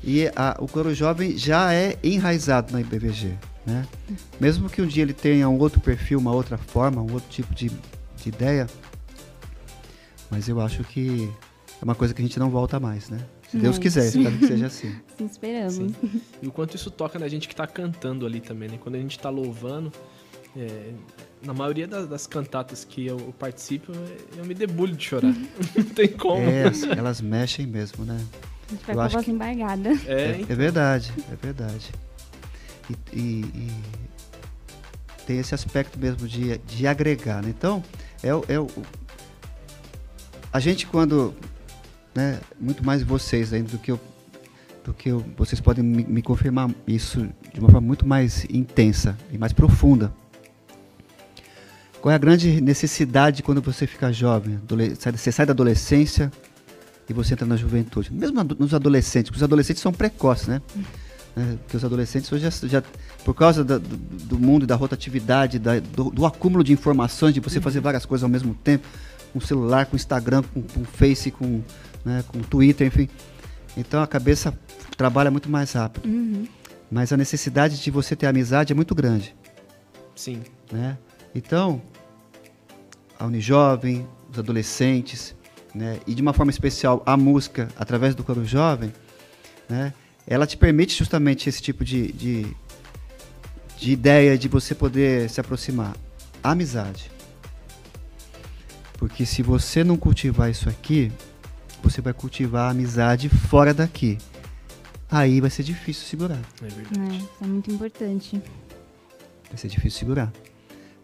e 0.02 0.26
a- 0.34 0.56
o 0.60 0.66
coro 0.66 0.94
jovem 0.94 1.36
já 1.36 1.72
é 1.74 1.98
enraizado 2.02 2.72
na 2.72 2.80
IBVG. 2.80 3.34
Né? 3.66 3.86
Mesmo 4.40 4.68
que 4.70 4.80
um 4.80 4.86
dia 4.86 5.02
ele 5.02 5.12
tenha 5.12 5.48
um 5.48 5.58
outro 5.58 5.80
perfil, 5.80 6.18
uma 6.18 6.32
outra 6.32 6.56
forma, 6.56 7.02
um 7.02 7.12
outro 7.12 7.28
tipo 7.28 7.54
de, 7.54 7.68
de 8.16 8.28
ideia. 8.28 8.66
Mas 10.30 10.48
eu 10.48 10.60
acho 10.60 10.84
que 10.84 11.30
é 11.80 11.84
uma 11.84 11.94
coisa 11.94 12.12
que 12.14 12.20
a 12.22 12.24
gente 12.24 12.38
não 12.38 12.50
volta 12.50 12.78
mais, 12.80 13.08
né? 13.08 13.18
Se 13.50 13.56
Deus 13.56 13.76
É, 13.76 13.80
quiser, 13.80 14.06
espero 14.06 14.36
que 14.38 14.46
seja 14.46 14.66
assim. 14.66 14.94
Sim, 15.16 15.24
esperamos. 15.26 15.74
Sim. 15.74 15.94
E 16.42 16.46
o 16.46 16.52
quanto 16.52 16.76
isso 16.76 16.90
toca 16.90 17.18
na 17.18 17.28
gente 17.28 17.48
que 17.48 17.56
tá 17.56 17.66
cantando 17.66 18.26
ali 18.26 18.40
também, 18.40 18.68
né? 18.68 18.78
Quando 18.80 18.94
a 18.96 18.98
gente 18.98 19.18
tá 19.18 19.30
louvando, 19.30 19.90
é, 20.56 20.90
na 21.42 21.54
maioria 21.54 21.86
das, 21.86 22.08
das 22.08 22.26
cantatas 22.26 22.84
que 22.84 23.06
eu, 23.06 23.16
participo, 23.38 23.92
eu 24.36 24.44
me 24.44 24.54
debulho 24.54 24.94
de 24.96 25.04
chorar. 25.04 25.32
Não 25.76 25.84
tem 25.84 26.08
como. 26.08 26.42
É, 26.42 26.64
elas 26.96 27.20
mexem 27.20 27.66
mesmo, 27.66 28.04
né? 28.04 28.18
A 28.68 28.72
gente 28.72 28.84
vai 28.84 28.90
Eu 28.90 28.94
com 28.96 29.00
a 29.00 29.04
acho 29.06 29.14
voz 29.14 29.24
que- 29.24 29.30
embargada. 29.30 29.90
É, 30.06 30.12
É, 30.12 30.40
é 30.48 30.54
verdade, 30.54 31.12
é 31.32 31.36
verdade. 31.36 31.90
E, 32.90 33.18
e- 33.18 33.44
e 33.54 33.72
tem 35.26 35.38
esse 35.38 35.54
aspecto 35.54 35.98
mesmo 35.98 36.26
de, 36.26 36.58
de 36.58 36.86
agregar. 36.86 37.42
Né? 37.42 37.50
Então, 37.56 37.82
é, 38.22 38.34
o- 38.34 38.44
é 38.48 38.58
o, 38.58 38.66
a 40.52 40.58
gente 40.60 40.86
quando, 40.86 41.34
né, 42.14 42.40
muito 42.58 42.84
mais 42.84 43.02
vocês 43.02 43.52
ainda 43.52 43.70
do 43.70 43.78
que 43.78 43.90
eu, 43.92 44.00
do 44.84 44.94
que 44.94 45.10
eu, 45.10 45.24
vocês 45.36 45.60
podem 45.60 45.84
me, 45.84 46.04
me 46.04 46.22
confirmar 46.22 46.70
isso 46.86 47.28
de 47.52 47.60
uma 47.60 47.68
forma 47.70 47.86
muito 47.86 48.06
mais 48.06 48.44
intensa 48.50 49.16
e 49.30 49.36
mais 49.38 49.52
profunda. 49.52 50.12
Qual 52.00 52.12
é 52.12 52.14
a 52.14 52.18
grande 52.18 52.60
necessidade 52.60 53.42
quando 53.42 53.60
você 53.60 53.86
fica 53.86 54.12
jovem? 54.12 54.58
Você 55.12 55.32
sai 55.32 55.44
da 55.46 55.52
adolescência 55.52 56.30
e 57.08 57.12
você 57.12 57.34
entra 57.34 57.46
na 57.46 57.56
juventude. 57.56 58.12
Mesmo 58.12 58.42
nos 58.44 58.72
adolescentes, 58.72 59.30
porque 59.30 59.38
os 59.38 59.42
adolescentes 59.42 59.82
são 59.82 59.92
precoces, 59.92 60.46
né? 60.46 60.62
né? 61.34 61.56
Porque 61.62 61.76
os 61.76 61.84
adolescentes 61.84 62.30
hoje 62.32 62.48
já, 62.48 62.68
já- 62.68 62.82
por 63.24 63.34
causa 63.34 63.64
da- 63.64 63.78
do, 63.78 63.96
do 63.96 64.38
mundo 64.38 64.62
e 64.62 64.66
da 64.66 64.76
rotatividade, 64.76 65.58
da- 65.58 65.80
do, 65.80 66.10
do 66.10 66.24
acúmulo 66.24 66.62
de 66.62 66.72
informações, 66.72 67.34
de 67.34 67.40
você 67.40 67.60
fazer 67.60 67.80
várias 67.80 68.06
coisas 68.06 68.22
ao 68.22 68.28
mesmo 68.30 68.54
tempo, 68.54 68.86
com 69.32 69.40
celular, 69.40 69.86
com 69.86 69.96
Instagram, 69.96 70.42
com, 70.54 70.62
com 70.62 70.84
Face, 70.84 71.30
com, 71.32 71.62
né, 72.04 72.22
com 72.28 72.38
Twitter, 72.40 72.86
enfim. 72.86 73.08
Então 73.76 74.00
a 74.02 74.06
cabeça 74.06 74.56
trabalha 74.96 75.30
muito 75.30 75.50
mais 75.50 75.72
rápido. 75.72 76.06
Uhum. 76.08 76.46
Mas 76.90 77.12
a 77.12 77.16
necessidade 77.16 77.82
de 77.82 77.90
você 77.90 78.14
ter 78.16 78.26
amizade 78.26 78.72
é 78.72 78.76
muito 78.76 78.94
grande 78.94 79.34
Sim. 80.14 80.40
né? 80.72 80.96
Então, 81.34 81.80
a 83.18 83.26
Unijovem, 83.26 84.06
os 84.30 84.38
adolescentes, 84.38 85.34
né? 85.74 85.98
e 86.06 86.14
de 86.14 86.22
uma 86.22 86.32
forma 86.32 86.50
especial 86.50 87.02
a 87.04 87.16
música 87.16 87.68
através 87.76 88.14
do 88.14 88.24
coro 88.24 88.44
jovem, 88.44 88.92
né? 89.68 89.92
ela 90.26 90.46
te 90.46 90.56
permite 90.56 90.96
justamente 90.96 91.48
esse 91.48 91.62
tipo 91.62 91.84
de, 91.84 92.12
de, 92.12 92.56
de 93.78 93.92
ideia 93.92 94.36
de 94.36 94.48
você 94.48 94.74
poder 94.74 95.28
se 95.30 95.40
aproximar. 95.40 95.96
A 96.42 96.52
amizade. 96.52 97.10
Porque 98.98 99.26
se 99.26 99.42
você 99.42 99.82
não 99.82 99.96
cultivar 99.96 100.50
isso 100.50 100.68
aqui, 100.68 101.10
você 101.82 102.00
vai 102.00 102.12
cultivar 102.12 102.66
a 102.66 102.70
amizade 102.70 103.28
fora 103.28 103.72
daqui. 103.72 104.18
Aí 105.10 105.40
vai 105.40 105.50
ser 105.50 105.62
difícil 105.62 106.06
segurar. 106.06 106.40
É 106.62 106.66
verdade. 106.66 107.14
É, 107.14 107.16
isso 107.16 107.30
é 107.40 107.46
muito 107.46 107.70
importante. 107.70 108.42
vai 109.48 109.56
ser 109.56 109.68
difícil 109.68 110.00
segurar, 110.00 110.32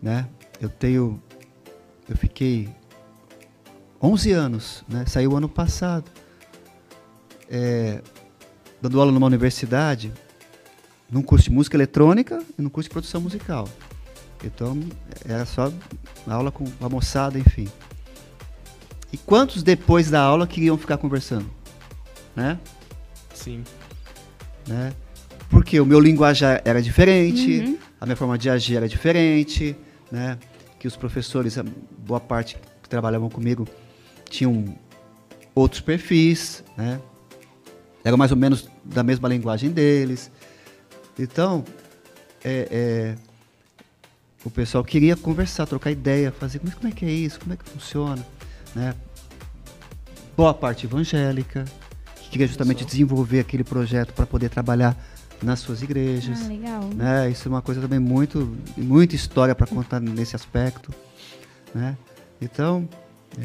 né? 0.05 0.29
Eu 0.61 0.69
tenho, 0.69 1.21
eu 2.07 2.15
fiquei 2.15 2.69
11 4.01 4.33
anos, 4.33 4.85
né? 4.87 5.07
Saiu 5.07 5.35
ano 5.35 5.49
passado, 5.49 6.05
é, 7.51 8.03
dando 8.83 9.01
aula 9.01 9.11
numa 9.11 9.27
universidade, 9.27 10.13
num 11.11 11.23
curso 11.23 11.45
de 11.45 11.51
música 11.51 11.75
eletrônica 11.75 12.43
e 12.59 12.61
num 12.61 12.69
curso 12.69 12.91
de 12.91 12.93
produção 12.93 13.23
musical. 13.23 13.67
Então 14.45 14.79
era 15.25 15.47
só 15.47 15.73
aula 16.27 16.53
com 16.53 16.65
a 16.83 16.89
moçada, 16.91 17.39
enfim. 17.39 17.67
E 19.11 19.17
quantos 19.17 19.63
depois 19.63 20.11
da 20.11 20.21
aula 20.21 20.47
queriam 20.47 20.77
ficar 20.77 20.99
conversando, 20.99 21.51
né? 22.37 22.61
Sim. 23.33 23.65
né? 24.69 24.93
porque 25.49 25.81
o 25.81 25.87
meu 25.87 26.01
linguajar 26.01 26.61
era 26.65 26.83
diferente, 26.83 27.61
uhum. 27.61 27.79
a 28.01 28.07
minha 28.07 28.17
forma 28.17 28.37
de 28.37 28.51
agir 28.51 28.77
era 28.77 28.89
diferente, 28.89 29.77
né? 30.11 30.39
Que 30.79 30.87
os 30.87 30.97
professores, 30.97 31.57
boa 31.99 32.21
parte 32.21 32.57
que 32.83 32.89
trabalhavam 32.89 33.29
comigo, 33.31 33.67
tinham 34.29 34.77
outros 35.55 35.81
perfis, 35.81 36.63
né? 36.77 37.01
Eram 38.05 38.19
mais 38.19 38.31
ou 38.31 38.37
menos 38.37 38.69
da 38.85 39.03
mesma 39.03 39.29
linguagem 39.29 39.71
deles. 39.71 40.31
Então, 41.19 41.65
é, 42.45 42.69
é, 42.71 43.15
o 44.45 44.51
pessoal 44.51 44.85
queria 44.85 45.17
conversar, 45.17 45.67
trocar 45.67 45.91
ideia, 45.91 46.31
fazer, 46.31 46.61
mas 46.63 46.75
como 46.75 46.89
é 46.89 46.93
que 46.93 47.05
é 47.05 47.11
isso? 47.11 47.41
Como 47.41 47.55
é 47.55 47.57
que 47.57 47.69
funciona? 47.69 48.25
Né? 48.75 48.95
Boa 50.37 50.53
parte 50.53 50.85
evangélica, 50.85 51.65
que 52.17 52.29
queria 52.29 52.47
justamente 52.47 52.85
desenvolver 52.85 53.41
aquele 53.41 53.65
projeto 53.65 54.13
para 54.13 54.27
poder 54.27 54.51
trabalhar 54.51 54.95
nas 55.45 55.61
suas 55.61 55.83
igrejas. 55.83 56.43
Ah, 56.45 56.49
legal. 56.49 56.91
Né? 56.95 57.31
Isso 57.31 57.47
é 57.47 57.51
uma 57.51 57.63
coisa 57.63 57.81
também 57.81 57.99
muito, 57.99 58.57
muita 58.77 59.15
história 59.15 59.55
para 59.55 59.67
contar 59.67 60.01
nesse 60.01 60.35
aspecto. 60.35 60.93
Né? 61.75 61.97
Então, 62.41 62.89
é, 63.39 63.43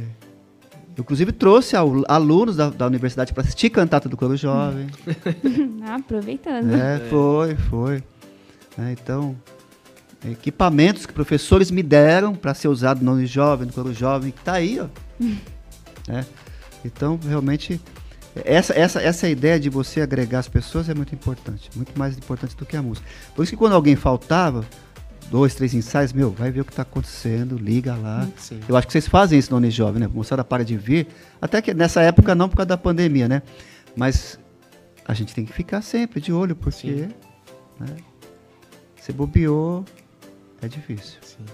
eu, 0.97 1.01
inclusive 1.01 1.31
trouxe 1.31 1.75
alunos 1.75 2.55
da, 2.55 2.69
da 2.69 2.88
universidade 2.88 3.33
para 3.33 3.43
assistir 3.43 3.69
cantata 3.69 4.07
do 4.07 4.17
coro 4.17 4.35
jovem. 4.35 4.88
ah, 5.83 5.95
aproveitando. 5.95 6.73
É, 6.73 6.99
foi, 7.09 7.55
foi. 7.55 8.03
É, 8.77 8.91
então, 8.91 9.35
equipamentos 10.25 11.05
que 11.05 11.13
professores 11.13 11.69
me 11.71 11.83
deram 11.83 12.33
para 12.35 12.53
ser 12.53 12.67
usado 12.67 13.03
no 13.03 13.25
jovem, 13.25 13.67
no 13.67 13.73
coro 13.73 13.93
jovem, 13.93 14.31
que 14.31 14.39
está 14.39 14.53
aí, 14.53 14.79
ó. 14.79 14.88
é. 16.09 16.25
Então, 16.83 17.19
realmente, 17.21 17.79
essa, 18.36 18.74
essa, 18.74 19.02
essa 19.02 19.30
ideia 19.30 19.60
de 19.60 19.70
você 19.70 20.02
agregar 20.02 20.39
as 20.39 20.48
pessoas 20.48 20.88
é 20.89 20.94
muito 20.94 21.13
importante, 21.13 21.70
muito 21.76 21.98
mais 21.98 22.18
importante 22.18 22.56
do 22.56 22.65
que 22.65 22.78
a 22.78 22.82
música. 22.82 23.08
Por 23.36 23.44
isso 23.44 23.52
que 23.52 23.58
quando 23.58 23.74
alguém 23.74 23.96
faltava, 23.96 24.65
dois, 25.30 25.56
três 25.56 25.74
ensaios, 25.74 26.13
meu, 26.13 26.32
vai 26.32 26.52
ver 26.52 26.62
o 26.62 26.65
que 26.65 26.72
está 26.72 26.84
acontecendo, 26.84 27.58
liga 27.58 27.96
lá. 27.96 28.28
Sim. 28.38 28.60
Eu 28.68 28.78
acho 28.78 28.88
que 28.88 28.94
vocês 28.94 29.08
fazem 29.08 29.39
isso 29.39 29.58
no 29.58 29.70
Jovem, 29.72 30.00
né? 30.00 30.06
A 30.06 30.10
moçada 30.10 30.44
para 30.44 30.63
de 30.63 30.78
vir, 30.78 31.08
até 31.42 31.62
que 31.62 31.74
nessa 31.74 32.02
época 32.02 32.36
não 32.36 32.48
por 32.48 32.58
causa 32.58 32.70
da 32.70 32.78
pandemia, 32.78 33.28
né? 33.28 33.42
Mas 33.96 34.39
a 35.06 35.13
gente 35.13 35.34
tem 35.34 35.46
que 35.46 35.54
ficar 35.54 35.82
sempre 35.82 36.22
de 36.22 36.32
olho, 36.32 36.56
porque 36.56 37.08
né? 37.80 37.96
você 38.96 39.12
bobeou, 39.12 39.84
é 40.62 40.68
difícil. 40.68 41.18
Sim. 41.22 41.46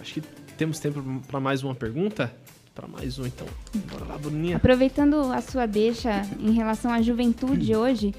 Acho 0.00 0.14
que 0.14 0.20
temos 0.56 0.78
tempo 0.78 1.02
para 1.26 1.40
mais 1.40 1.62
uma 1.62 1.74
pergunta 1.74 2.30
para 2.74 2.86
mais 2.86 3.18
um, 3.18 3.26
então. 3.26 3.46
Bora 3.90 4.04
lá, 4.04 4.18
Bruninha. 4.18 4.56
Aproveitando 4.56 5.16
a 5.32 5.40
sua 5.40 5.66
deixa 5.66 6.22
em 6.38 6.52
relação 6.52 6.92
à 6.92 7.02
juventude 7.02 7.74
hoje, 7.74 8.14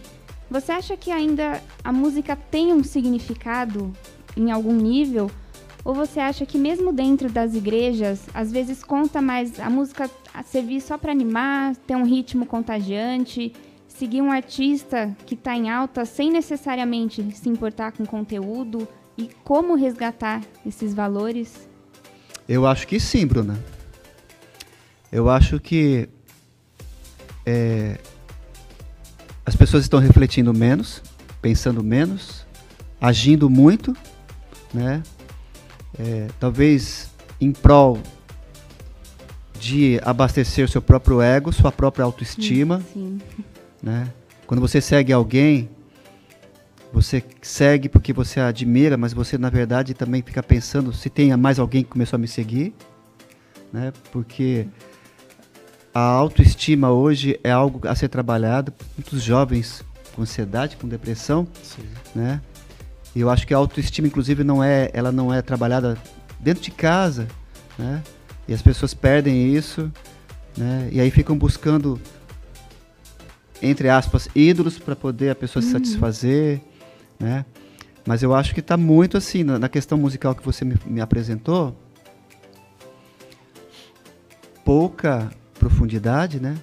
você 0.50 0.72
acha 0.72 0.98
que 0.98 1.10
ainda 1.10 1.62
a 1.84 1.92
música 1.94 2.36
tem 2.36 2.74
um 2.74 2.84
significado 2.84 3.92
em 4.36 4.52
algum 4.52 4.76
nível? 4.76 5.32
Ou 5.84 5.96
você 5.96 6.20
acha 6.20 6.46
que 6.46 6.58
mesmo 6.58 6.94
dentro 6.94 7.30
das 7.30 7.56
igrejas, 7.56 8.28
às 8.34 8.52
vezes 8.52 8.84
conta 8.84 9.22
mais 9.22 9.60
a 9.60 9.70
música 9.70 10.10
a 10.34 10.44
servir 10.44 10.82
só 10.82 10.98
para 10.98 11.12
animar, 11.12 11.76
ter 11.76 11.96
um 11.96 12.04
ritmo 12.04 12.46
contagiante, 12.46 13.52
seguir 13.88 14.22
um 14.22 14.32
artista 14.32 15.16
que 15.26 15.34
está 15.34 15.56
em 15.56 15.70
alta 15.70 16.06
sem 16.06 16.32
necessariamente 16.32 17.26
se 17.36 17.50
importar 17.50 17.94
com 17.94 18.06
conteúdo? 18.06 18.88
E 19.18 19.30
como 19.44 19.76
resgatar 19.76 20.42
esses 20.66 20.94
valores? 20.94 21.68
Eu 22.48 22.66
acho 22.66 22.88
que 22.88 23.00
sim, 23.00 23.26
Bruna. 23.26 23.60
Eu 25.12 25.30
acho 25.30 25.60
que 25.60 26.08
é, 27.46 28.00
as 29.46 29.56
pessoas 29.56 29.84
estão 29.84 30.00
refletindo 30.00 30.54
menos, 30.54 31.02
pensando 31.42 31.84
menos, 31.84 32.46
agindo 33.00 33.50
muito, 33.50 33.96
né? 34.74 35.04
É, 36.00 36.28
talvez 36.40 37.10
em 37.40 37.52
prol 37.52 38.00
de 39.60 40.00
abastecer 40.04 40.70
seu 40.70 40.82
próprio 40.82 41.22
ego, 41.22 41.52
sua 41.52 41.72
própria 41.72 42.06
autoestima, 42.06 42.82
sim, 42.94 43.20
sim. 43.36 43.44
né? 43.84 44.08
Quando 44.48 44.62
você 44.62 44.80
segue 44.80 45.12
alguém, 45.12 45.70
você 46.94 47.24
segue 47.42 47.90
porque 47.90 48.14
você 48.14 48.40
admira, 48.40 48.98
mas 48.98 49.14
você 49.14 49.38
na 49.38 49.50
verdade 49.50 49.94
também 49.94 50.22
fica 50.22 50.42
pensando 50.42 50.94
se 50.94 51.10
tem 51.10 51.36
mais 51.36 51.60
alguém 51.60 51.84
que 51.84 51.90
começou 51.90 52.18
a 52.18 52.20
me 52.20 52.28
seguir, 52.28 52.74
né? 53.72 53.92
Porque 54.12 54.68
a 55.94 56.02
autoestima 56.02 56.90
hoje 56.92 57.40
é 57.44 57.52
algo 57.52 57.88
a 57.88 57.94
ser 57.96 58.08
trabalhado 58.08 58.72
por 58.72 58.86
muitos 58.98 59.22
jovens 59.22 59.84
com 60.16 60.22
ansiedade, 60.22 60.78
com 60.78 60.88
depressão, 60.88 61.48
Sim. 61.62 61.84
né? 62.16 62.42
E 63.16 63.20
eu 63.20 63.30
acho 63.30 63.46
que 63.46 63.54
a 63.54 63.58
autoestima, 63.58 64.08
inclusive, 64.08 64.44
não 64.44 64.64
é, 64.64 64.90
ela 64.94 65.12
não 65.12 65.34
é 65.34 65.42
trabalhada 65.42 65.98
dentro 66.40 66.64
de 66.64 66.72
casa, 66.72 67.28
né? 67.78 68.02
E 68.48 68.54
as 68.54 68.62
pessoas 68.62 68.94
perdem 68.94 69.54
isso, 69.54 69.92
né? 70.58 70.90
E 70.92 71.00
aí 71.02 71.12
ficam 71.12 71.38
buscando, 71.38 72.00
entre 73.62 73.90
aspas, 73.90 74.30
ídolos 74.34 74.80
para 74.80 74.96
poder 74.96 75.30
a 75.30 75.36
pessoa 75.36 75.62
uhum. 75.62 75.68
se 75.68 75.74
satisfazer, 75.74 76.62
né? 77.20 77.46
Mas 78.06 78.24
eu 78.24 78.34
acho 78.34 78.54
que 78.54 78.62
está 78.62 78.78
muito 78.78 79.18
assim 79.18 79.44
na, 79.44 79.60
na, 79.60 79.70
questão 79.70 79.98
musical 79.98 80.34
que 80.34 80.44
você 80.44 80.66
me, 80.66 80.76
me 80.86 81.02
apresentou, 81.02 81.78
pouca 84.66 85.32
profundidade, 85.62 86.40
né? 86.40 86.58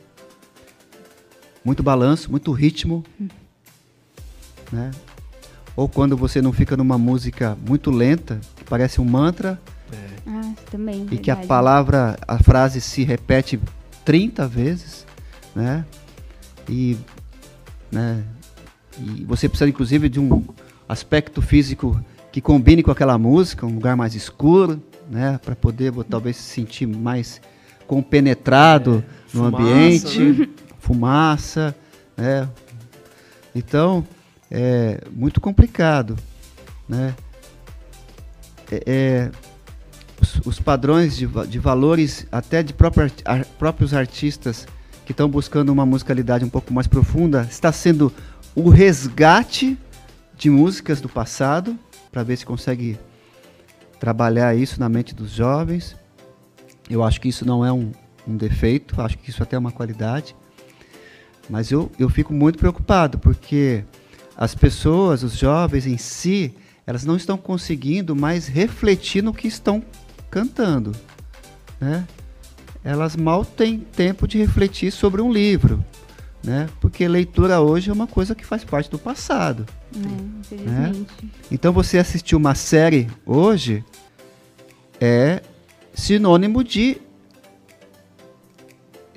Muito 1.65 1.85
balanço, 1.85 2.29
muito 2.33 2.51
ritmo, 2.51 3.05
né? 4.73 4.91
Ou 5.77 5.89
quando 5.89 6.17
você 6.17 6.43
não 6.43 6.53
fica 6.53 6.77
numa 6.77 6.99
música 6.99 7.57
muito 7.65 7.93
lenta, 7.93 8.41
que 8.57 8.65
parece 8.65 9.01
um 9.01 9.05
mantra. 9.05 9.61
É. 9.93 10.31
Ah, 10.31 10.53
também. 10.69 10.97
E 10.97 10.99
verdade. 10.99 11.19
que 11.19 11.31
a 11.31 11.37
palavra, 11.37 12.19
a 12.27 12.43
frase 12.43 12.81
se 12.81 13.05
repete 13.05 13.61
30 14.05 14.49
vezes, 14.49 15.07
né? 15.55 15.85
E, 16.69 16.97
né? 17.93 18.25
E 18.99 19.25
você 19.25 19.49
precisa, 19.49 19.71
inclusive, 19.71 20.09
de 20.09 20.19
um 20.19 20.45
aspecto 20.89 21.41
físico 21.41 22.03
que 22.33 22.41
combine 22.41 22.83
com 22.83 22.91
aquela 22.91 23.17
música, 23.17 23.65
um 23.65 23.75
lugar 23.75 23.97
mais 23.97 24.17
escuro, 24.17 24.83
né? 25.09 25.39
Para 25.45 25.55
poder 25.55 25.93
talvez 26.11 26.37
se 26.37 26.43
sentir 26.43 26.87
mais 26.87 27.41
compenetrado 27.89 29.03
é, 29.03 29.37
no 29.37 29.45
fumaça, 29.45 29.57
ambiente, 29.57 30.21
né? 30.21 30.49
fumaça, 30.79 31.77
né? 32.17 32.49
Então, 33.55 34.07
é 34.49 35.01
muito 35.11 35.41
complicado, 35.41 36.17
né? 36.89 37.15
É, 38.71 38.83
é 38.87 39.31
os, 40.21 40.47
os, 40.47 40.61
padrões 40.61 41.17
de, 41.17 41.27
de, 41.49 41.59
valores, 41.59 42.27
até 42.31 42.63
de 42.63 42.73
próprio, 42.73 43.11
próprios 43.59 43.95
artistas 43.95 44.67
que 45.07 45.13
estão 45.13 45.29
buscando 45.29 45.71
uma 45.71 45.87
musicalidade 45.87 46.45
um 46.45 46.49
pouco 46.49 46.73
mais 46.73 46.87
profunda, 46.87 47.47
está 47.51 47.73
sendo 47.73 48.13
o 48.55 48.69
resgate 48.69 49.79
de 50.37 50.51
músicas 50.51 51.01
do 51.01 51.09
passado, 51.09 51.79
para 52.13 52.23
ver 52.23 52.37
se 52.37 52.45
consegue 52.45 52.99
trabalhar 53.99 54.55
isso 54.55 54.79
na 54.79 54.89
mente 54.89 55.15
dos 55.15 55.31
jovens. 55.31 55.97
Eu 56.89 57.03
acho 57.03 57.21
que 57.21 57.29
isso 57.29 57.45
não 57.45 57.65
é 57.65 57.73
um, 57.73 57.93
um 58.27 58.37
defeito, 58.37 59.01
acho 59.01 59.19
que 59.19 59.31
isso 59.31 59.43
até 59.43 59.57
é 59.57 59.59
uma 59.59 59.73
qualidade. 59.73 60.35
Mas 61.49 61.71
eu, 61.71 61.91
eu 61.99 62.09
fico 62.09 62.33
muito 62.33 62.59
preocupado, 62.59 63.19
porque 63.19 63.85
as 64.37 64.55
pessoas, 64.55 65.23
os 65.23 65.37
jovens 65.37 65.87
em 65.87 65.97
si, 65.97 66.55
elas 66.87 67.05
não 67.05 67.17
estão 67.17 67.37
conseguindo 67.37 68.15
mais 68.15 68.47
refletir 68.47 69.23
no 69.23 69.33
que 69.33 69.49
estão 69.49 69.83
cantando. 70.31 70.93
Né? 71.81 72.07
Elas 72.85 73.17
mal 73.17 73.45
têm 73.45 73.79
tempo 73.79 74.27
de 74.29 74.39
refletir 74.39 74.93
sobre 74.93 75.21
um 75.21 75.33
livro. 75.33 75.85
Né? 76.43 76.69
Porque 76.81 77.07
leitura 77.09 77.61
hoje 77.61 77.91
é 77.91 77.93
uma 77.93 78.07
coisa 78.07 78.35
que 78.35 78.47
faz 78.47 78.63
parte 78.65 78.91
do 78.91 78.99
passado. 78.99 79.67
É, 80.53 80.55
né? 80.55 80.93
Então 81.51 81.73
você 81.73 81.99
assistir 81.99 82.37
uma 82.37 82.55
série 82.55 83.09
hoje 83.27 83.85
é 85.01 85.43
sinônimo 85.99 86.63
de 86.63 87.01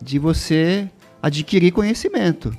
de 0.02 0.18
você 0.18 0.90
adquirir 1.22 1.72
conhecimento. 1.72 2.52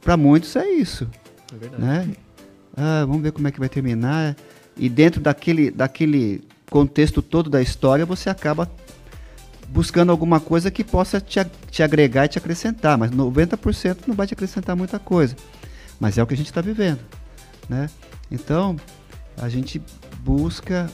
Para 0.00 0.16
muitos 0.16 0.54
é 0.54 0.68
isso. 0.68 1.10
É 1.52 1.56
verdade. 1.56 1.82
Né? 1.82 2.14
Ah, 2.76 3.04
vamos 3.04 3.20
ver 3.20 3.32
como 3.32 3.48
é 3.48 3.50
que 3.50 3.58
vai 3.58 3.68
terminar. 3.68 4.36
E 4.76 4.88
dentro 4.88 5.20
daquele, 5.20 5.72
daquele 5.72 6.44
contexto 6.70 7.20
todo 7.20 7.50
da 7.50 7.60
história, 7.60 8.06
você 8.06 8.30
acaba 8.30 8.70
buscando 9.68 10.12
alguma 10.12 10.38
coisa 10.38 10.70
que 10.70 10.84
possa 10.84 11.20
te, 11.20 11.44
te 11.68 11.82
agregar 11.82 12.26
e 12.26 12.28
te 12.28 12.38
acrescentar. 12.38 12.96
Mas 12.96 13.10
90% 13.10 14.06
não 14.06 14.14
vai 14.14 14.28
te 14.28 14.34
acrescentar 14.34 14.76
muita 14.76 15.00
coisa. 15.00 15.34
Mas 15.98 16.16
é 16.16 16.22
o 16.22 16.26
que 16.26 16.34
a 16.34 16.36
gente 16.36 16.46
está 16.46 16.60
vivendo. 16.60 17.00
Né? 17.68 17.90
Então, 18.30 18.76
a 19.36 19.48
gente 19.48 19.82
busca 20.20 20.88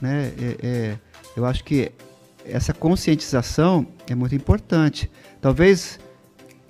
né, 0.00 0.32
é, 0.38 0.56
é, 0.60 0.98
eu 1.38 1.46
acho 1.46 1.62
que 1.62 1.92
essa 2.44 2.74
conscientização 2.74 3.86
é 4.08 4.14
muito 4.14 4.34
importante. 4.34 5.08
Talvez 5.40 6.00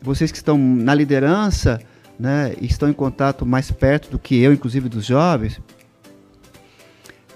vocês 0.00 0.31
que 0.31 0.37
estão 0.37 0.59
na 0.59 0.94
liderança 0.94 1.81
né, 2.18 2.54
e 2.61 2.66
estão 2.66 2.88
em 2.88 2.92
contato 2.92 3.46
mais 3.46 3.70
perto 3.70 4.11
do 4.11 4.18
que 4.18 4.38
eu, 4.38 4.52
inclusive 4.52 4.88
dos 4.88 5.07
jovens, 5.07 5.59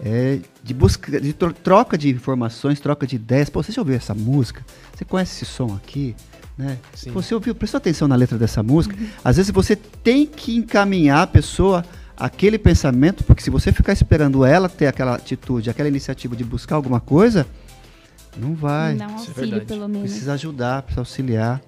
é, 0.05 0.40
de 0.62 0.75
busca, 0.75 1.18
de 1.21 1.33
troca 1.33 1.97
de 1.97 2.11
informações, 2.11 2.81
troca 2.81 3.07
de 3.07 3.16
ideias. 3.16 3.49
Pô, 3.49 3.62
você 3.62 3.73
já 3.73 3.81
ouviu 3.81 3.97
essa 3.97 4.12
música? 4.12 4.62
Você 4.95 5.05
conhece 5.05 5.42
esse 5.42 5.51
som 5.51 5.75
aqui? 5.75 6.14
Né? 6.59 6.77
Você 7.14 7.35
ouviu, 7.35 7.55
prestou 7.55 7.79
atenção 7.79 8.07
na 8.07 8.14
letra 8.14 8.37
dessa 8.37 8.62
música? 8.62 8.95
Uhum. 8.95 9.09
Às 9.25 9.38
vezes 9.38 9.51
você 9.51 9.75
tem 9.75 10.27
que 10.27 10.55
encaminhar 10.55 11.23
a 11.23 11.27
pessoa 11.27 11.83
aquele 12.23 12.57
pensamento, 12.57 13.25
porque 13.25 13.43
se 13.43 13.51
você 13.51 13.73
ficar 13.73 13.93
esperando 13.93 14.45
ela 14.45 14.69
ter 14.69 14.87
aquela 14.87 15.17
atitude, 15.17 15.69
aquela 15.69 15.89
iniciativa 15.89 16.37
de 16.37 16.45
buscar 16.45 16.77
alguma 16.77 17.01
coisa, 17.01 17.45
não 18.37 18.55
vai. 18.55 18.95
Não 18.95 19.15
auxílio, 19.15 19.57
é 19.57 19.61
pelo 19.61 19.89
menos. 19.89 20.09
Precisa 20.09 20.35
ajudar, 20.35 20.83
precisa 20.83 21.01
auxiliar, 21.01 21.61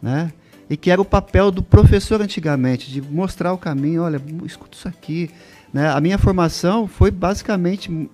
né? 0.00 0.32
E 0.70 0.76
que 0.76 0.92
era 0.92 1.00
o 1.00 1.04
papel 1.04 1.50
do 1.50 1.60
professor 1.60 2.22
antigamente, 2.22 2.88
de 2.88 3.02
mostrar 3.02 3.52
o 3.52 3.58
caminho, 3.58 4.02
olha, 4.02 4.22
escuta 4.44 4.76
isso 4.76 4.86
aqui. 4.86 5.28
Né? 5.72 5.90
A 5.90 6.00
minha 6.00 6.18
formação 6.18 6.86
foi 6.86 7.10
basicamente 7.10 8.08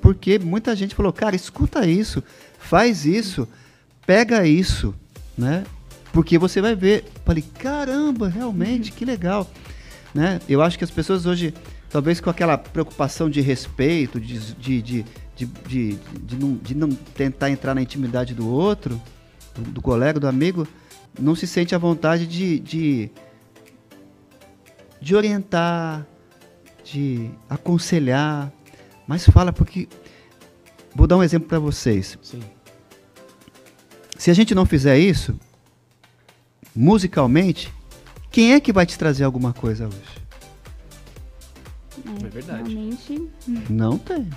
porque 0.00 0.38
muita 0.38 0.74
gente 0.74 0.94
falou, 0.94 1.12
cara, 1.12 1.36
escuta 1.36 1.86
isso, 1.86 2.22
faz 2.58 3.04
isso, 3.04 3.46
pega 4.06 4.46
isso, 4.46 4.94
né? 5.36 5.64
Porque 6.10 6.38
você 6.38 6.62
vai 6.62 6.74
ver. 6.74 7.04
Falei, 7.22 7.44
caramba, 7.58 8.28
realmente, 8.28 8.92
que 8.92 9.04
legal. 9.04 9.46
Né? 10.14 10.40
Eu 10.48 10.62
acho 10.62 10.78
que 10.78 10.84
as 10.84 10.90
pessoas 10.90 11.26
hoje, 11.26 11.52
talvez 11.90 12.20
com 12.20 12.30
aquela 12.30 12.56
preocupação 12.56 13.28
de 13.28 13.40
respeito, 13.40 14.20
de, 14.20 14.38
de, 14.54 14.82
de, 14.82 15.04
de, 15.34 15.46
de, 15.46 15.98
de, 16.22 16.36
não, 16.36 16.56
de 16.56 16.74
não 16.74 16.88
tentar 16.88 17.50
entrar 17.50 17.74
na 17.74 17.82
intimidade 17.82 18.32
do 18.32 18.48
outro, 18.48 19.00
do, 19.54 19.62
do 19.72 19.82
colega, 19.82 20.20
do 20.20 20.28
amigo, 20.28 20.68
não 21.18 21.34
se 21.34 21.46
sente 21.46 21.74
à 21.74 21.78
vontade 21.78 22.26
de, 22.26 22.60
de, 22.60 23.10
de 25.00 25.16
orientar, 25.16 26.06
de 26.84 27.30
aconselhar, 27.48 28.52
mas 29.06 29.26
fala 29.26 29.52
porque. 29.52 29.88
Vou 30.94 31.08
dar 31.08 31.16
um 31.16 31.24
exemplo 31.24 31.48
para 31.48 31.58
vocês. 31.58 32.16
Sim. 32.22 32.40
Se 34.16 34.30
a 34.30 34.34
gente 34.34 34.54
não 34.54 34.64
fizer 34.64 34.96
isso, 34.96 35.38
musicalmente, 36.74 37.72
quem 38.34 38.52
é 38.52 38.58
que 38.58 38.72
vai 38.72 38.84
te 38.84 38.98
trazer 38.98 39.22
alguma 39.22 39.52
coisa 39.52 39.86
hoje? 39.86 40.24
É, 42.04 42.26
é 42.26 42.28
verdade. 42.28 42.74
Realmente... 42.74 43.30
Não 43.70 43.96
tem. 43.96 44.28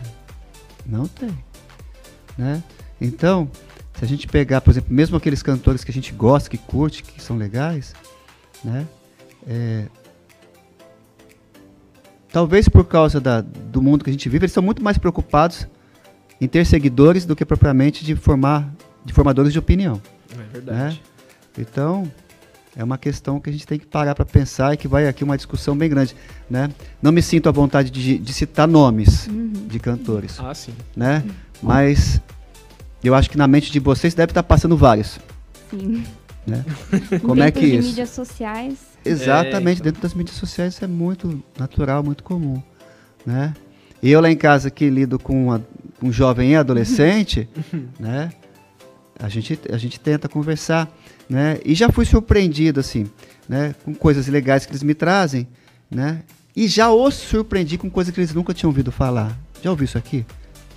Não 0.85 1.07
tem. 1.07 1.35
Né? 2.37 2.61
Então, 3.01 3.49
se 3.95 4.05
a 4.05 4.07
gente 4.07 4.27
pegar, 4.27 4.61
por 4.61 4.69
exemplo, 4.69 4.93
mesmo 4.93 5.17
aqueles 5.17 5.41
cantores 5.41 5.83
que 5.83 5.89
a 5.89 5.93
gente 5.95 6.13
gosta, 6.13 6.47
que 6.47 6.59
curte, 6.59 7.01
que 7.01 7.19
são 7.19 7.37
legais, 7.37 7.95
né? 8.63 8.85
É, 9.47 9.87
talvez 12.31 12.69
por 12.69 12.85
causa 12.85 13.19
da, 13.19 13.41
do 13.41 13.81
mundo 13.81 14.03
que 14.03 14.11
a 14.11 14.13
gente 14.13 14.29
vive, 14.29 14.45
eles 14.45 14.53
são 14.53 14.61
muito 14.61 14.83
mais 14.83 14.99
preocupados 14.99 15.67
em 16.39 16.47
ter 16.47 16.67
seguidores 16.67 17.25
do 17.25 17.35
que 17.35 17.43
propriamente 17.43 18.05
de 18.05 18.15
formar, 18.15 18.71
de 19.03 19.11
formadores 19.11 19.51
de 19.51 19.57
opinião. 19.57 19.99
É 20.33 20.53
verdade. 20.53 20.93
Né? 20.93 20.99
Então, 21.57 22.11
é 22.77 22.83
uma 22.83 22.97
questão 22.97 23.39
que 23.39 23.49
a 23.49 23.53
gente 23.53 23.65
tem 23.65 23.79
que 23.79 23.87
parar 23.87 24.13
para 24.13 24.23
pensar 24.23 24.71
e 24.75 24.77
que 24.77 24.87
vai 24.87 25.07
aqui 25.07 25.23
uma 25.23 25.35
discussão 25.35 25.75
bem 25.75 25.89
grande, 25.89 26.15
né? 26.47 26.69
Não 27.01 27.11
me 27.11 27.23
sinto 27.23 27.49
à 27.49 27.51
vontade 27.51 27.89
de, 27.89 28.19
de 28.19 28.33
citar 28.33 28.67
nomes 28.67 29.25
uhum. 29.25 29.51
de 29.67 29.79
cantores, 29.79 30.39
ah, 30.39 30.53
sim. 30.53 30.73
né? 30.95 31.25
Mas 31.59 32.21
eu 33.03 33.15
acho 33.15 33.31
que 33.31 33.37
na 33.37 33.47
mente 33.47 33.71
de 33.71 33.79
vocês 33.79 34.13
deve 34.13 34.29
estar 34.29 34.43
passando 34.43 34.77
vários. 34.77 35.19
Sim. 35.71 36.03
Né? 36.45 36.63
Como 37.25 37.41
é 37.41 37.49
que 37.49 37.61
de 37.61 37.77
isso? 37.77 37.87
mídias 37.89 38.11
sociais. 38.11 38.77
Exatamente, 39.03 39.67
é, 39.67 39.71
então. 39.73 39.83
dentro 39.85 40.01
das 40.03 40.13
mídias 40.13 40.37
sociais 40.37 40.75
isso 40.75 40.85
é 40.85 40.87
muito 40.87 41.43
natural, 41.57 42.03
muito 42.03 42.23
comum, 42.23 42.61
né? 43.25 43.55
Eu 44.03 44.21
lá 44.21 44.29
em 44.29 44.37
casa 44.37 44.69
que 44.69 44.87
lido 44.87 45.17
com, 45.17 45.45
uma, 45.45 45.65
um 45.99 46.11
jovem 46.11 46.51
e 46.51 46.55
adolescente, 46.55 47.49
né? 47.99 48.31
A 49.19 49.27
gente, 49.29 49.59
a 49.71 49.77
gente 49.77 49.99
tenta 49.99 50.29
conversar, 50.29 50.87
né? 51.29 51.59
E 51.65 51.75
já 51.75 51.89
fui 51.89 52.05
surpreendido, 52.05 52.79
assim, 52.79 53.07
né? 53.47 53.75
Com 53.83 53.93
coisas 53.93 54.27
legais 54.27 54.65
que 54.65 54.71
eles 54.71 54.83
me 54.83 54.93
trazem, 54.93 55.47
né? 55.89 56.23
E 56.55 56.67
já 56.67 56.91
os 56.91 57.13
surpreendi 57.13 57.77
com 57.77 57.89
coisas 57.89 58.13
que 58.13 58.19
eles 58.19 58.33
nunca 58.33 58.53
tinham 58.53 58.69
ouvido 58.69 58.91
falar. 58.91 59.37
Já 59.61 59.69
ouviu 59.69 59.85
isso 59.85 59.97
aqui? 59.97 60.25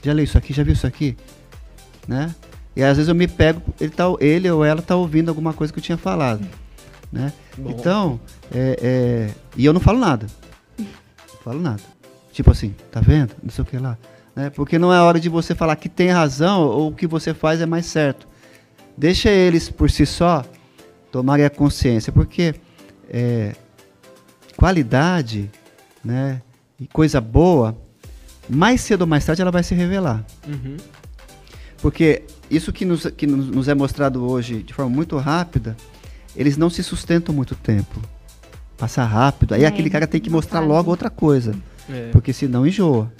Já 0.02 0.12
leu 0.12 0.24
isso 0.24 0.36
aqui? 0.36 0.52
Já 0.52 0.62
viu 0.62 0.72
isso 0.72 0.86
aqui? 0.86 1.16
Né? 2.06 2.34
E 2.74 2.82
às 2.82 2.96
vezes 2.96 3.08
eu 3.08 3.14
me 3.14 3.26
pego, 3.26 3.62
ele, 3.80 3.90
tá, 3.90 4.04
ele 4.20 4.50
ou 4.50 4.64
ela 4.64 4.82
tá 4.82 4.96
ouvindo 4.96 5.28
alguma 5.28 5.52
coisa 5.52 5.72
que 5.72 5.78
eu 5.78 5.82
tinha 5.82 5.98
falado. 5.98 6.46
Né? 7.12 7.32
Então, 7.58 8.20
é, 8.52 8.78
é, 8.80 9.34
e 9.56 9.64
eu 9.64 9.72
não 9.72 9.80
falo 9.80 9.98
nada. 9.98 10.26
Não 10.78 10.86
falo 11.42 11.60
nada. 11.60 11.82
Tipo 12.32 12.50
assim, 12.50 12.74
tá 12.90 13.00
vendo? 13.00 13.34
Não 13.42 13.50
sei 13.50 13.62
o 13.62 13.66
que 13.66 13.76
lá. 13.76 13.98
Né? 14.34 14.50
Porque 14.50 14.78
não 14.78 14.92
é 14.92 15.00
hora 15.00 15.18
de 15.18 15.28
você 15.28 15.54
falar 15.54 15.76
que 15.76 15.88
tem 15.88 16.10
razão 16.10 16.62
ou 16.62 16.90
o 16.90 16.94
que 16.94 17.06
você 17.06 17.34
faz 17.34 17.60
é 17.60 17.66
mais 17.66 17.86
certo. 17.86 18.28
Deixa 19.00 19.30
eles 19.30 19.70
por 19.70 19.90
si 19.90 20.04
só 20.04 20.44
tomarem 21.10 21.46
a 21.46 21.48
consciência, 21.48 22.12
porque 22.12 22.54
é, 23.08 23.54
qualidade 24.54 25.50
né, 26.04 26.42
e 26.78 26.86
coisa 26.86 27.18
boa, 27.18 27.74
mais 28.46 28.82
cedo 28.82 29.00
ou 29.00 29.06
mais 29.06 29.24
tarde 29.24 29.40
ela 29.40 29.50
vai 29.50 29.62
se 29.62 29.74
revelar. 29.74 30.22
Uhum. 30.46 30.76
Porque 31.80 32.24
isso 32.50 32.74
que, 32.74 32.84
nos, 32.84 33.06
que 33.06 33.26
nos 33.26 33.68
é 33.68 33.74
mostrado 33.74 34.22
hoje 34.22 34.62
de 34.62 34.74
forma 34.74 34.90
muito 34.90 35.16
rápida, 35.16 35.74
eles 36.36 36.58
não 36.58 36.68
se 36.68 36.82
sustentam 36.82 37.34
muito 37.34 37.54
tempo. 37.54 38.02
Passa 38.76 39.02
rápido. 39.02 39.54
Aí 39.54 39.64
é, 39.64 39.66
aquele 39.66 39.88
cara 39.88 40.06
tem 40.06 40.20
que 40.20 40.28
mostrar 40.28 40.60
logo 40.60 40.90
outra 40.90 41.08
coisa. 41.08 41.54
É. 41.88 42.10
Porque 42.12 42.34
senão 42.34 42.66
enjoa, 42.66 43.10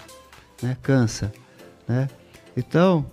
né? 0.63 0.77
cansa. 0.83 1.33
Né? 1.89 2.07
Então, 2.55 3.07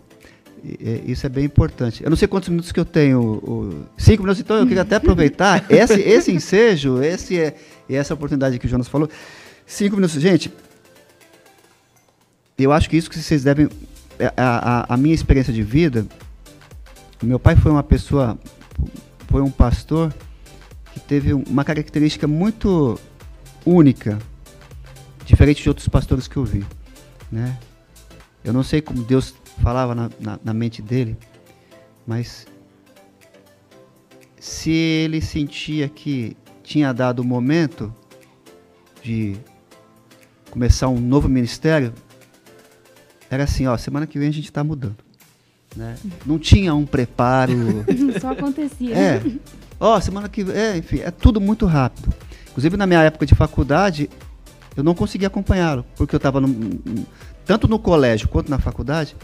isso 1.06 1.26
é 1.26 1.30
bem 1.30 1.46
importante. 1.46 2.04
Eu 2.04 2.10
não 2.10 2.18
sei 2.18 2.28
quantos 2.28 2.50
minutos 2.50 2.72
que 2.72 2.80
eu 2.80 2.86
tenho. 2.86 3.20
O, 3.22 3.86
cinco 3.98 4.24
minutos, 4.24 4.42
então 4.42 4.58
eu 4.58 4.66
queria 4.66 4.82
até 4.82 4.96
aproveitar 4.96 5.66
esse, 5.70 6.02
esse 6.02 6.32
ensejo, 6.32 7.02
esse 7.02 7.40
é, 7.40 7.56
essa 7.90 8.14
oportunidade 8.14 8.58
que 8.60 8.66
o 8.66 8.70
Jonas 8.70 8.88
falou. 8.88 9.10
Cinco 9.66 9.96
minutos. 9.96 10.20
Gente, 10.22 10.52
eu 12.58 12.72
acho 12.72 12.90
que 12.90 12.98
isso 12.98 13.10
que 13.10 13.18
vocês 13.18 13.44
devem. 13.44 13.70
É, 14.20 14.34
a, 14.36 14.92
a, 14.92 14.94
a 14.94 14.98
minha 14.98 15.14
experiência 15.14 15.54
de 15.54 15.62
vida. 15.62 16.06
Meu 17.22 17.40
pai 17.40 17.56
foi 17.56 17.72
uma 17.72 17.84
pessoa. 17.84 18.38
Foi 19.28 19.42
um 19.42 19.52
pastor 19.52 20.14
que 20.94 21.00
teve 21.00 21.34
uma 21.34 21.64
característica 21.64 22.28
muito 22.28 23.00
única, 23.66 24.18
diferente 25.26 25.62
de 25.62 25.70
outros 25.70 25.88
pastores 25.88 26.28
que 26.28 26.38
eu 26.38 26.46
vi. 26.46 26.66
Né? 27.32 27.58
Eu 28.44 28.54
não 28.54 28.64
sei 28.64 28.82
como 28.82 29.04
Deus 29.04 29.34
falava 29.62 29.94
na, 29.94 30.10
na, 30.20 30.40
na 30.44 30.54
mente 30.54 30.82
dele, 30.82 31.18
mas 32.06 32.48
se 34.40 34.72
ele 34.72 35.22
sentia 35.22 35.90
que 35.90 36.38
tinha 36.64 36.94
dado 36.94 37.20
o 37.20 37.24
momento 37.24 37.94
de 39.02 39.38
começar 40.50 40.88
um 40.88 41.00
novo 41.00 41.28
ministério, 41.28 41.94
era 43.30 43.44
assim, 43.44 43.68
ó, 43.68 43.78
semana 43.78 44.08
que 44.08 44.18
vem 44.18 44.30
a 44.30 44.32
gente 44.32 44.46
está 44.46 44.64
mudando. 44.64 44.98
Né? 45.76 45.96
Não 46.26 46.40
tinha 46.40 46.74
um 46.74 46.86
preparo. 46.86 47.54
Só 48.20 48.32
acontecia. 48.32 48.98
É. 48.98 49.22
Ó, 49.80 50.00
semana 50.00 50.28
que 50.30 50.44
vem, 50.44 50.56
é, 50.56 50.78
enfim, 50.78 51.00
é 51.00 51.12
tudo 51.12 51.40
muito 51.40 51.66
rápido. 51.66 52.14
Inclusive 52.50 52.78
na 52.78 52.88
minha 52.88 53.02
época 53.02 53.26
de 53.26 53.36
faculdade, 53.36 54.10
eu 54.76 54.84
não 54.84 54.96
conseguia 54.96 55.28
acompanhá-lo, 55.28 55.86
porque 55.96 56.16
eu 56.16 56.18
estava 56.18 56.42
tanto 57.46 57.68
no 57.68 57.78
colégio 57.78 58.28
quanto 58.28 58.50
na 58.50 58.60
faculdade, 58.60 59.16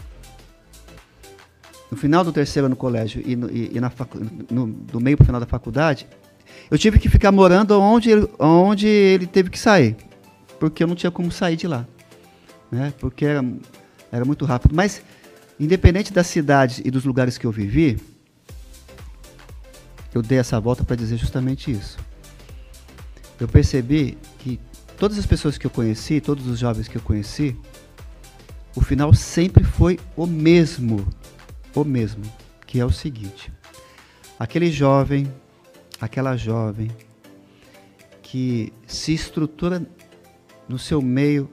no 1.94 1.96
final 1.96 2.24
do 2.24 2.32
terceiro 2.32 2.66
ano 2.66 2.72
no 2.72 2.76
colégio 2.76 3.22
e, 3.24 3.36
no, 3.36 3.48
e, 3.48 3.70
e 3.76 3.80
na 3.80 3.90
no, 4.50 4.66
do 4.66 5.00
meio 5.00 5.16
para 5.16 5.22
o 5.22 5.26
final 5.26 5.40
da 5.40 5.46
faculdade, 5.46 6.08
eu 6.68 6.76
tive 6.76 6.98
que 6.98 7.08
ficar 7.08 7.30
morando 7.30 7.80
onde 7.80 8.10
ele, 8.10 8.28
onde 8.36 8.88
ele 8.88 9.28
teve 9.28 9.48
que 9.48 9.58
sair, 9.58 9.96
porque 10.58 10.82
eu 10.82 10.88
não 10.88 10.96
tinha 10.96 11.12
como 11.12 11.30
sair 11.30 11.54
de 11.54 11.68
lá, 11.68 11.86
né? 12.70 12.92
Porque 12.98 13.24
era, 13.24 13.44
era 14.10 14.24
muito 14.24 14.44
rápido. 14.44 14.74
Mas, 14.74 15.02
independente 15.58 16.12
das 16.12 16.26
cidades 16.26 16.82
e 16.84 16.90
dos 16.90 17.04
lugares 17.04 17.38
que 17.38 17.46
eu 17.46 17.52
vivi, 17.52 17.96
eu 20.12 20.20
dei 20.20 20.38
essa 20.38 20.58
volta 20.58 20.82
para 20.82 20.96
dizer 20.96 21.16
justamente 21.16 21.70
isso. 21.70 21.96
Eu 23.38 23.46
percebi 23.46 24.18
que 24.40 24.58
todas 24.98 25.16
as 25.16 25.26
pessoas 25.26 25.56
que 25.56 25.66
eu 25.66 25.70
conheci, 25.70 26.20
todos 26.20 26.48
os 26.48 26.58
jovens 26.58 26.88
que 26.88 26.96
eu 26.96 27.02
conheci, 27.02 27.56
o 28.74 28.80
final 28.80 29.14
sempre 29.14 29.62
foi 29.62 30.00
o 30.16 30.26
mesmo 30.26 31.06
o 31.74 31.84
mesmo, 31.84 32.22
que 32.66 32.80
é 32.80 32.84
o 32.84 32.90
seguinte: 32.90 33.52
aquele 34.38 34.70
jovem, 34.70 35.32
aquela 36.00 36.36
jovem 36.36 36.90
que 38.22 38.72
se 38.86 39.12
estrutura 39.12 39.86
no 40.68 40.78
seu 40.78 41.00
meio 41.00 41.48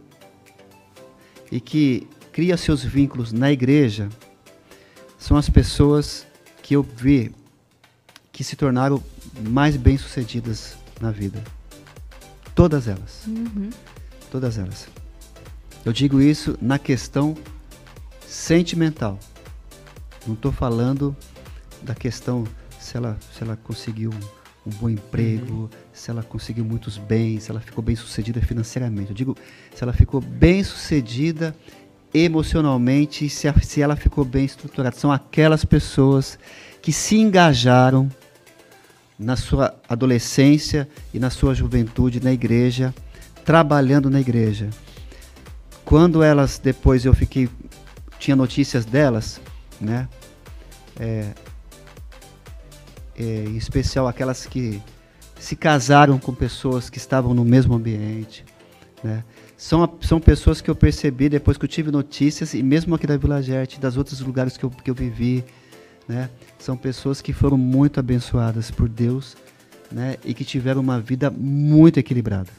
e 1.51 1.59
que 1.59 2.07
cria 2.31 2.55
seus 2.57 2.83
vínculos 2.83 3.31
na 3.31 3.51
igreja, 3.51 4.09
são 5.17 5.37
as 5.37 5.49
pessoas 5.49 6.25
que 6.63 6.75
eu 6.75 6.81
vi 6.81 7.31
que 8.31 8.43
se 8.43 8.55
tornaram 8.55 9.03
mais 9.49 9.75
bem-sucedidas 9.75 10.75
na 10.99 11.11
vida. 11.11 11.43
Todas 12.55 12.87
elas. 12.87 13.25
Uhum. 13.27 13.69
Todas 14.31 14.57
elas. 14.57 14.87
Eu 15.85 15.91
digo 15.91 16.21
isso 16.21 16.57
na 16.61 16.79
questão 16.79 17.35
sentimental. 18.27 19.19
Não 20.25 20.35
estou 20.35 20.51
falando 20.51 21.15
da 21.81 21.95
questão 21.95 22.45
se 22.79 22.97
ela, 22.97 23.17
se 23.33 23.43
ela 23.43 23.55
conseguiu 23.55 24.11
um, 24.65 24.69
bom 24.69 24.89
emprego, 24.89 25.53
uhum. 25.53 25.69
se 25.91 26.11
ela 26.11 26.21
conseguiu 26.21 26.63
muitos 26.63 26.97
bens, 26.97 27.43
se 27.43 27.51
ela 27.51 27.59
ficou 27.59 27.83
bem 27.83 27.95
sucedida 27.95 28.41
financeiramente. 28.41 29.09
Eu 29.09 29.15
digo 29.15 29.37
se 29.73 29.83
ela 29.83 29.93
ficou 29.93 30.21
bem 30.21 30.63
sucedida 30.63 31.55
emocionalmente, 32.13 33.29
se, 33.29 33.47
a, 33.47 33.53
se 33.59 33.81
ela 33.81 33.95
ficou 33.95 34.23
bem 34.25 34.45
estruturada. 34.45 34.95
São 34.95 35.11
aquelas 35.11 35.65
pessoas 35.65 36.37
que 36.81 36.91
se 36.91 37.15
engajaram 37.15 38.09
na 39.17 39.35
sua 39.35 39.75
adolescência 39.87 40.87
e 41.13 41.19
na 41.19 41.29
sua 41.29 41.53
juventude 41.53 42.19
na 42.19 42.33
igreja, 42.33 42.93
trabalhando 43.45 44.09
na 44.09 44.19
igreja. 44.19 44.69
Quando 45.85 46.23
elas, 46.23 46.59
depois 46.59 47.05
eu 47.05 47.13
fiquei, 47.13 47.49
tinha 48.17 48.35
notícias 48.35 48.83
delas, 48.83 49.39
né? 49.81 50.07
É, 50.99 51.31
é, 53.17 53.43
em 53.45 53.57
especial 53.57 54.07
aquelas 54.07 54.45
que 54.45 54.81
se 55.39 55.55
casaram 55.55 56.19
com 56.19 56.33
pessoas 56.33 56.89
que 56.89 56.97
estavam 56.97 57.33
no 57.33 57.43
mesmo 57.43 57.73
ambiente, 57.73 58.45
né? 59.03 59.23
São, 59.57 59.97
são 60.01 60.19
pessoas 60.19 60.59
que 60.59 60.69
eu 60.69 60.75
percebi 60.75 61.29
depois 61.29 61.55
que 61.55 61.65
eu 61.65 61.69
tive 61.69 61.91
notícias, 61.91 62.53
e 62.53 62.63
mesmo 62.63 62.95
aqui 62.95 63.05
da 63.05 63.15
Vila 63.15 63.41
Gerte, 63.41 63.79
das 63.79 63.95
outros 63.95 64.19
lugares 64.19 64.57
que 64.57 64.63
eu, 64.63 64.69
que 64.69 64.89
eu 64.89 64.95
vivi, 64.95 65.43
né? 66.07 66.29
São 66.57 66.75
pessoas 66.75 67.21
que 67.21 67.31
foram 67.31 67.57
muito 67.57 67.99
abençoadas 67.99 68.71
por 68.71 68.89
Deus, 68.89 69.35
né? 69.91 70.17
E 70.25 70.33
que 70.33 70.43
tiveram 70.43 70.81
uma 70.81 70.99
vida 70.99 71.29
muito 71.29 71.99
equilibrada. 71.99 72.49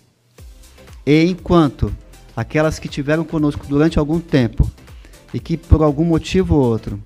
E 1.05 1.25
enquanto 1.25 1.93
aquelas 2.37 2.79
que 2.79 2.89
tiveram 2.89 3.25
conosco 3.25 3.67
durante 3.67 3.99
algum 3.99 4.21
tempo 4.21 4.71
e 5.35 5.41
que 5.41 5.57
por 5.57 5.83
algum 5.83 6.05
motivo 6.05 6.55
ou 6.55 6.63
outro 6.63 7.03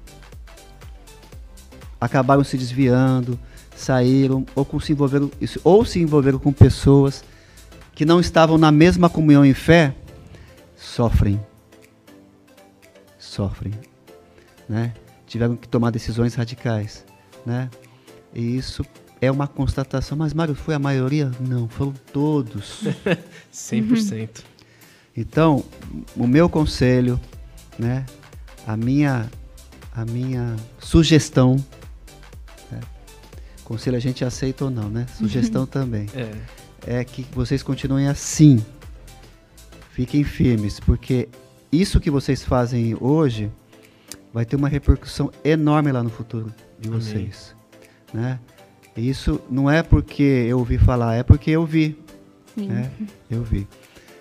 acabaram 2.00 2.44
se 2.44 2.56
desviando, 2.56 3.38
saíram 3.74 4.44
ou 4.54 4.64
com 4.64 4.78
se 4.80 4.92
envolveram 4.92 5.30
ou 5.64 5.84
se 5.84 6.00
envolveram 6.00 6.38
com 6.38 6.52
pessoas 6.52 7.24
que 7.94 8.04
não 8.04 8.20
estavam 8.20 8.58
na 8.58 8.70
mesma 8.70 9.08
comunhão 9.08 9.44
em 9.44 9.54
fé, 9.54 9.94
sofrem. 10.76 11.40
Sofrem, 13.18 13.72
né? 14.68 14.92
tiveram 15.26 15.56
que 15.56 15.68
tomar 15.68 15.90
decisões 15.90 16.34
radicais, 16.34 17.04
né? 17.44 17.68
E 18.34 18.56
isso 18.56 18.84
é 19.20 19.30
uma 19.30 19.46
constatação. 19.46 20.16
Mas, 20.16 20.32
Mário, 20.32 20.54
foi 20.54 20.74
a 20.74 20.78
maioria? 20.78 21.30
Não, 21.40 21.68
foram 21.68 21.92
todos. 22.12 22.84
100%. 23.52 24.42
Então, 25.16 25.64
o 26.14 26.26
meu 26.26 26.48
conselho, 26.48 27.20
né? 27.78 28.04
A 28.66 28.76
minha, 28.76 29.28
a 29.94 30.04
minha 30.04 30.56
sugestão? 30.78 31.56
Conselho 33.66 33.96
a 33.96 34.00
gente 34.00 34.24
aceita 34.24 34.64
ou 34.64 34.70
não, 34.70 34.88
né? 34.88 35.06
Sugestão 35.18 35.66
também. 35.66 36.06
É. 36.14 36.98
é 36.98 37.04
que 37.04 37.26
vocês 37.32 37.62
continuem 37.62 38.06
assim. 38.06 38.64
Fiquem 39.90 40.22
firmes, 40.22 40.78
porque 40.78 41.28
isso 41.72 41.98
que 41.98 42.10
vocês 42.10 42.44
fazem 42.44 42.96
hoje 43.00 43.50
vai 44.32 44.44
ter 44.44 44.54
uma 44.54 44.68
repercussão 44.68 45.32
enorme 45.42 45.90
lá 45.90 46.02
no 46.02 46.10
futuro 46.10 46.52
de 46.78 46.88
vocês. 46.88 47.54
Né? 48.12 48.38
E 48.96 49.08
isso 49.08 49.40
não 49.50 49.70
é 49.70 49.82
porque 49.82 50.22
eu 50.22 50.58
ouvi 50.58 50.78
falar, 50.78 51.16
é 51.16 51.22
porque 51.22 51.50
eu 51.50 51.64
vi. 51.66 51.98
Né? 52.56 52.90
Eu 53.30 53.42
vi. 53.42 53.66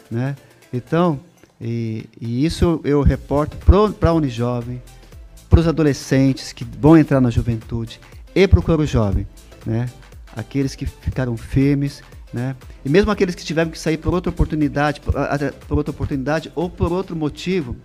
Né? 0.09 0.35
Então, 0.73 1.19
e, 1.59 2.05
e 2.19 2.45
isso 2.45 2.79
eu 2.83 3.01
reporto 3.01 3.57
para 3.99 4.09
a 4.09 4.13
Unijovem, 4.13 4.81
para 5.49 5.59
os 5.59 5.67
adolescentes 5.67 6.51
que 6.51 6.63
vão 6.63 6.97
entrar 6.97 7.21
na 7.21 7.29
juventude 7.29 7.99
e 8.33 8.47
para 8.47 8.59
o 8.59 8.63
coro 8.63 8.85
jovem. 8.85 9.27
Né? 9.65 9.89
Aqueles 10.35 10.75
que 10.75 10.85
ficaram 10.85 11.35
firmes, 11.37 12.03
né? 12.33 12.55
E 12.83 12.89
mesmo 12.89 13.09
aqueles 13.11 13.33
que 13.33 13.45
tiveram 13.45 13.71
que 13.71 13.79
sair 13.79 13.97
por 13.97 14.13
outra 14.13 14.29
oportunidade, 14.29 14.99
por, 14.99 15.13
por 15.67 15.77
outra 15.77 15.91
oportunidade 15.91 16.51
ou 16.53 16.69
por 16.69 16.91
outro 16.91 17.15
motivo, 17.15 17.77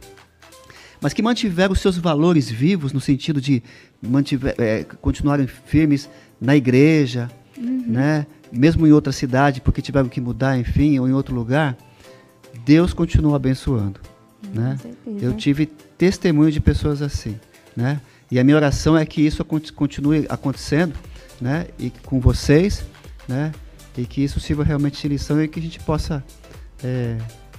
mas 1.01 1.12
que 1.12 1.23
mantiveram 1.23 1.73
os 1.73 1.81
seus 1.81 1.97
valores 1.97 2.51
vivos 2.51 2.93
no 2.93 3.01
sentido 3.01 3.40
de 3.40 3.62
mantiver, 4.03 4.55
é, 4.59 4.85
continuarem 5.01 5.47
firmes 5.47 6.11
na 6.40 6.57
igreja, 6.57 7.31
uhum. 7.57 7.85
né? 7.87 8.27
mesmo 8.53 8.87
em 8.87 8.93
outra 8.93 9.12
cidade, 9.12 9.61
porque 9.61 9.81
tiveram 9.81 10.09
que 10.09 10.21
mudar, 10.21 10.59
enfim, 10.59 10.99
ou 10.99 11.09
em 11.09 11.12
outro 11.12 11.35
lugar, 11.35 11.77
Deus 12.64 12.93
continua 12.93 13.37
abençoando. 13.37 14.01
Uhum, 14.45 14.61
né? 14.61 14.79
Eu 15.23 15.35
tive 15.35 15.66
testemunho 15.97 16.51
de 16.51 16.61
pessoas 16.61 17.01
assim. 17.01 17.38
Né? 17.77 18.01
E 18.31 18.38
a 18.38 18.43
minha 18.43 18.57
oração 18.57 18.99
é 18.99 19.07
que 19.07 19.25
isso 19.25 19.45
continue 19.45 20.27
acontecendo 20.29 20.95
né? 21.40 21.66
e 21.79 21.90
com 21.90 22.20
vocês, 22.20 22.85
né? 23.29 23.53
e 23.96 24.07
que 24.07 24.22
isso 24.22 24.40
sirva 24.40 24.64
realmente 24.64 25.00
de 25.00 25.09
lição 25.09 25.42
e 25.42 25.48
que 25.48 25.59
a 25.59 25.62
gente 25.62 25.81
possa 25.81 26.24
é, 26.83 27.16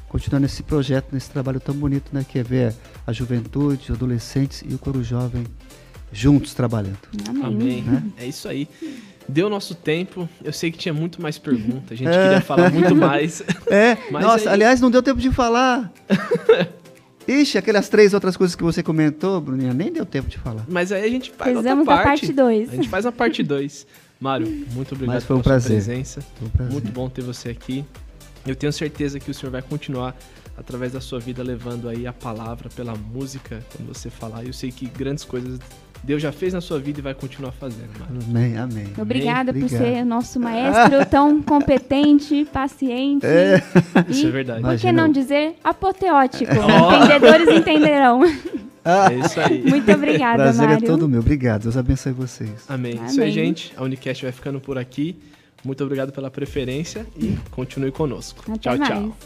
continuar 0.08 0.40
nesse 0.40 0.64
projeto, 0.64 1.14
nesse 1.14 1.30
trabalho 1.30 1.60
tão 1.60 1.76
bonito, 1.76 2.10
né, 2.12 2.26
que 2.28 2.40
é 2.40 2.44
ver 2.44 2.74
a 3.06 3.14
juventude, 3.14 3.92
os 3.92 3.96
adolescentes 3.96 4.64
e 4.68 4.74
o 4.74 4.78
coro 4.78 5.04
jovem 5.04 5.46
juntos 6.12 6.54
trabalhando. 6.54 7.00
Amém. 7.30 7.44
Amém. 7.44 7.82
Né? 7.84 8.04
É 8.18 8.26
isso 8.26 8.48
aí. 8.48 8.68
Deu 9.28 9.50
nosso 9.50 9.76
tempo. 9.76 10.28
Eu 10.44 10.52
sei 10.52 10.72
que 10.72 10.78
tinha 10.78 10.94
muito 10.94 11.22
mais 11.22 11.38
perguntas. 11.38 11.92
A 11.92 11.96
gente 11.96 12.10
é. 12.10 12.24
queria 12.24 12.42
falar 12.42 12.70
muito 12.72 12.96
mais. 12.96 13.42
É. 13.72 13.98
Nossa, 14.12 14.50
aí... 14.50 14.56
aliás, 14.56 14.82
não 14.82 14.92
deu 14.92 15.02
tempo 15.02 15.22
de 15.22 15.32
falar. 15.32 15.90
Ixi, 17.28 17.58
aquelas 17.58 17.88
três 17.88 18.14
outras 18.14 18.36
coisas 18.36 18.56
que 18.56 18.64
você 18.64 18.82
comentou, 18.82 19.40
Bruninha, 19.40 19.74
nem 19.74 19.92
deu 19.92 20.06
tempo 20.06 20.30
de 20.30 20.38
falar. 20.38 20.66
Mas 20.68 20.92
aí 20.92 21.04
a 21.04 21.10
gente 21.10 21.32
faz 21.32 21.56
outra 21.56 21.76
parte. 21.86 22.04
parte 22.04 22.34
2. 22.34 22.70
A 22.70 22.76
gente 22.76 22.90
faz 22.90 23.06
a 23.06 23.12
parte 23.12 23.44
2. 23.44 23.88
Mário, 24.20 24.48
muito 24.74 24.94
obrigado 24.94 25.16
Mas 25.16 25.24
foi 25.24 25.36
um 25.36 25.42
pela 25.42 25.56
prazer. 25.56 25.82
sua 25.82 25.94
presença. 25.94 26.22
Foi 26.38 26.48
um 26.48 26.52
prazer. 26.52 26.74
Muito 26.74 26.92
bom 26.92 27.10
ter 27.10 27.22
você 27.22 27.50
aqui. 27.50 27.86
Eu 28.46 28.56
tenho 28.56 28.72
certeza 28.74 29.20
que 29.20 29.30
o 29.32 29.34
Senhor 29.34 29.52
vai 29.52 29.62
continuar 29.62 30.16
através 30.58 30.92
da 30.94 31.02
sua 31.02 31.20
vida 31.20 31.42
levando 31.42 31.90
aí 31.90 32.06
a 32.06 32.14
palavra 32.14 32.70
pela 32.70 32.96
música 32.96 33.64
quando 33.76 33.88
você 33.88 34.10
falar. 34.10 34.46
Eu 34.46 34.54
sei 34.54 34.72
que 34.72 34.86
grandes 34.88 35.24
coisas 35.24 35.60
Deus 36.04 36.22
já 36.22 36.32
fez 36.32 36.54
na 36.54 36.62
sua 36.62 36.80
vida 36.80 37.00
e 37.00 37.02
vai 37.02 37.14
continuar 37.14 37.52
fazendo. 37.52 37.90
Amém, 38.28 38.58
amém. 38.58 38.88
Obrigada 38.98 39.52
amém. 39.52 39.62
por 39.62 39.68
Obrigado. 39.76 39.96
ser 39.96 40.04
nosso 40.06 40.40
maestro 40.40 41.06
tão 41.10 41.42
competente, 41.42 42.46
paciente. 42.52 43.26
É. 43.26 43.62
E, 44.08 44.12
Isso 44.12 44.28
é 44.28 44.32
verdade. 44.32 44.62
Por 44.62 44.78
que 44.78 44.92
não 44.92 45.10
dizer 45.10 45.56
apoteótico? 45.64 46.52
Oh. 46.62 46.94
Entendedores 46.94 47.48
entenderão. 47.50 48.24
É 48.84 49.14
isso 49.14 49.40
aí. 49.40 49.64
Muito 49.68 49.92
obrigada, 49.92 50.44
Prazer 50.44 50.68
Mário. 50.68 50.84
é 50.84 50.88
todo 50.88 51.08
meu. 51.08 51.20
Obrigado. 51.20 51.64
Deus 51.64 51.78
abençoe 51.78 52.14
vocês. 52.14 52.66
Amém. 52.68 52.98
Amém. 52.98 53.06
Isso 53.06 53.22
aí, 53.22 53.32
gente. 53.32 53.74
A 53.78 53.84
Unicast 53.84 54.24
vai 54.24 54.32
ficando 54.32 54.60
por 54.60 54.78
aqui. 54.78 55.16
Muito 55.64 55.84
obrigado 55.84 56.12
pela 56.12 56.32
preferência 56.32 57.06
e 57.16 57.38
continue 57.52 57.92
conosco. 57.92 58.44
Até 58.48 58.58
tchau, 58.58 58.78
mais. 58.78 58.90
tchau. 58.90 59.18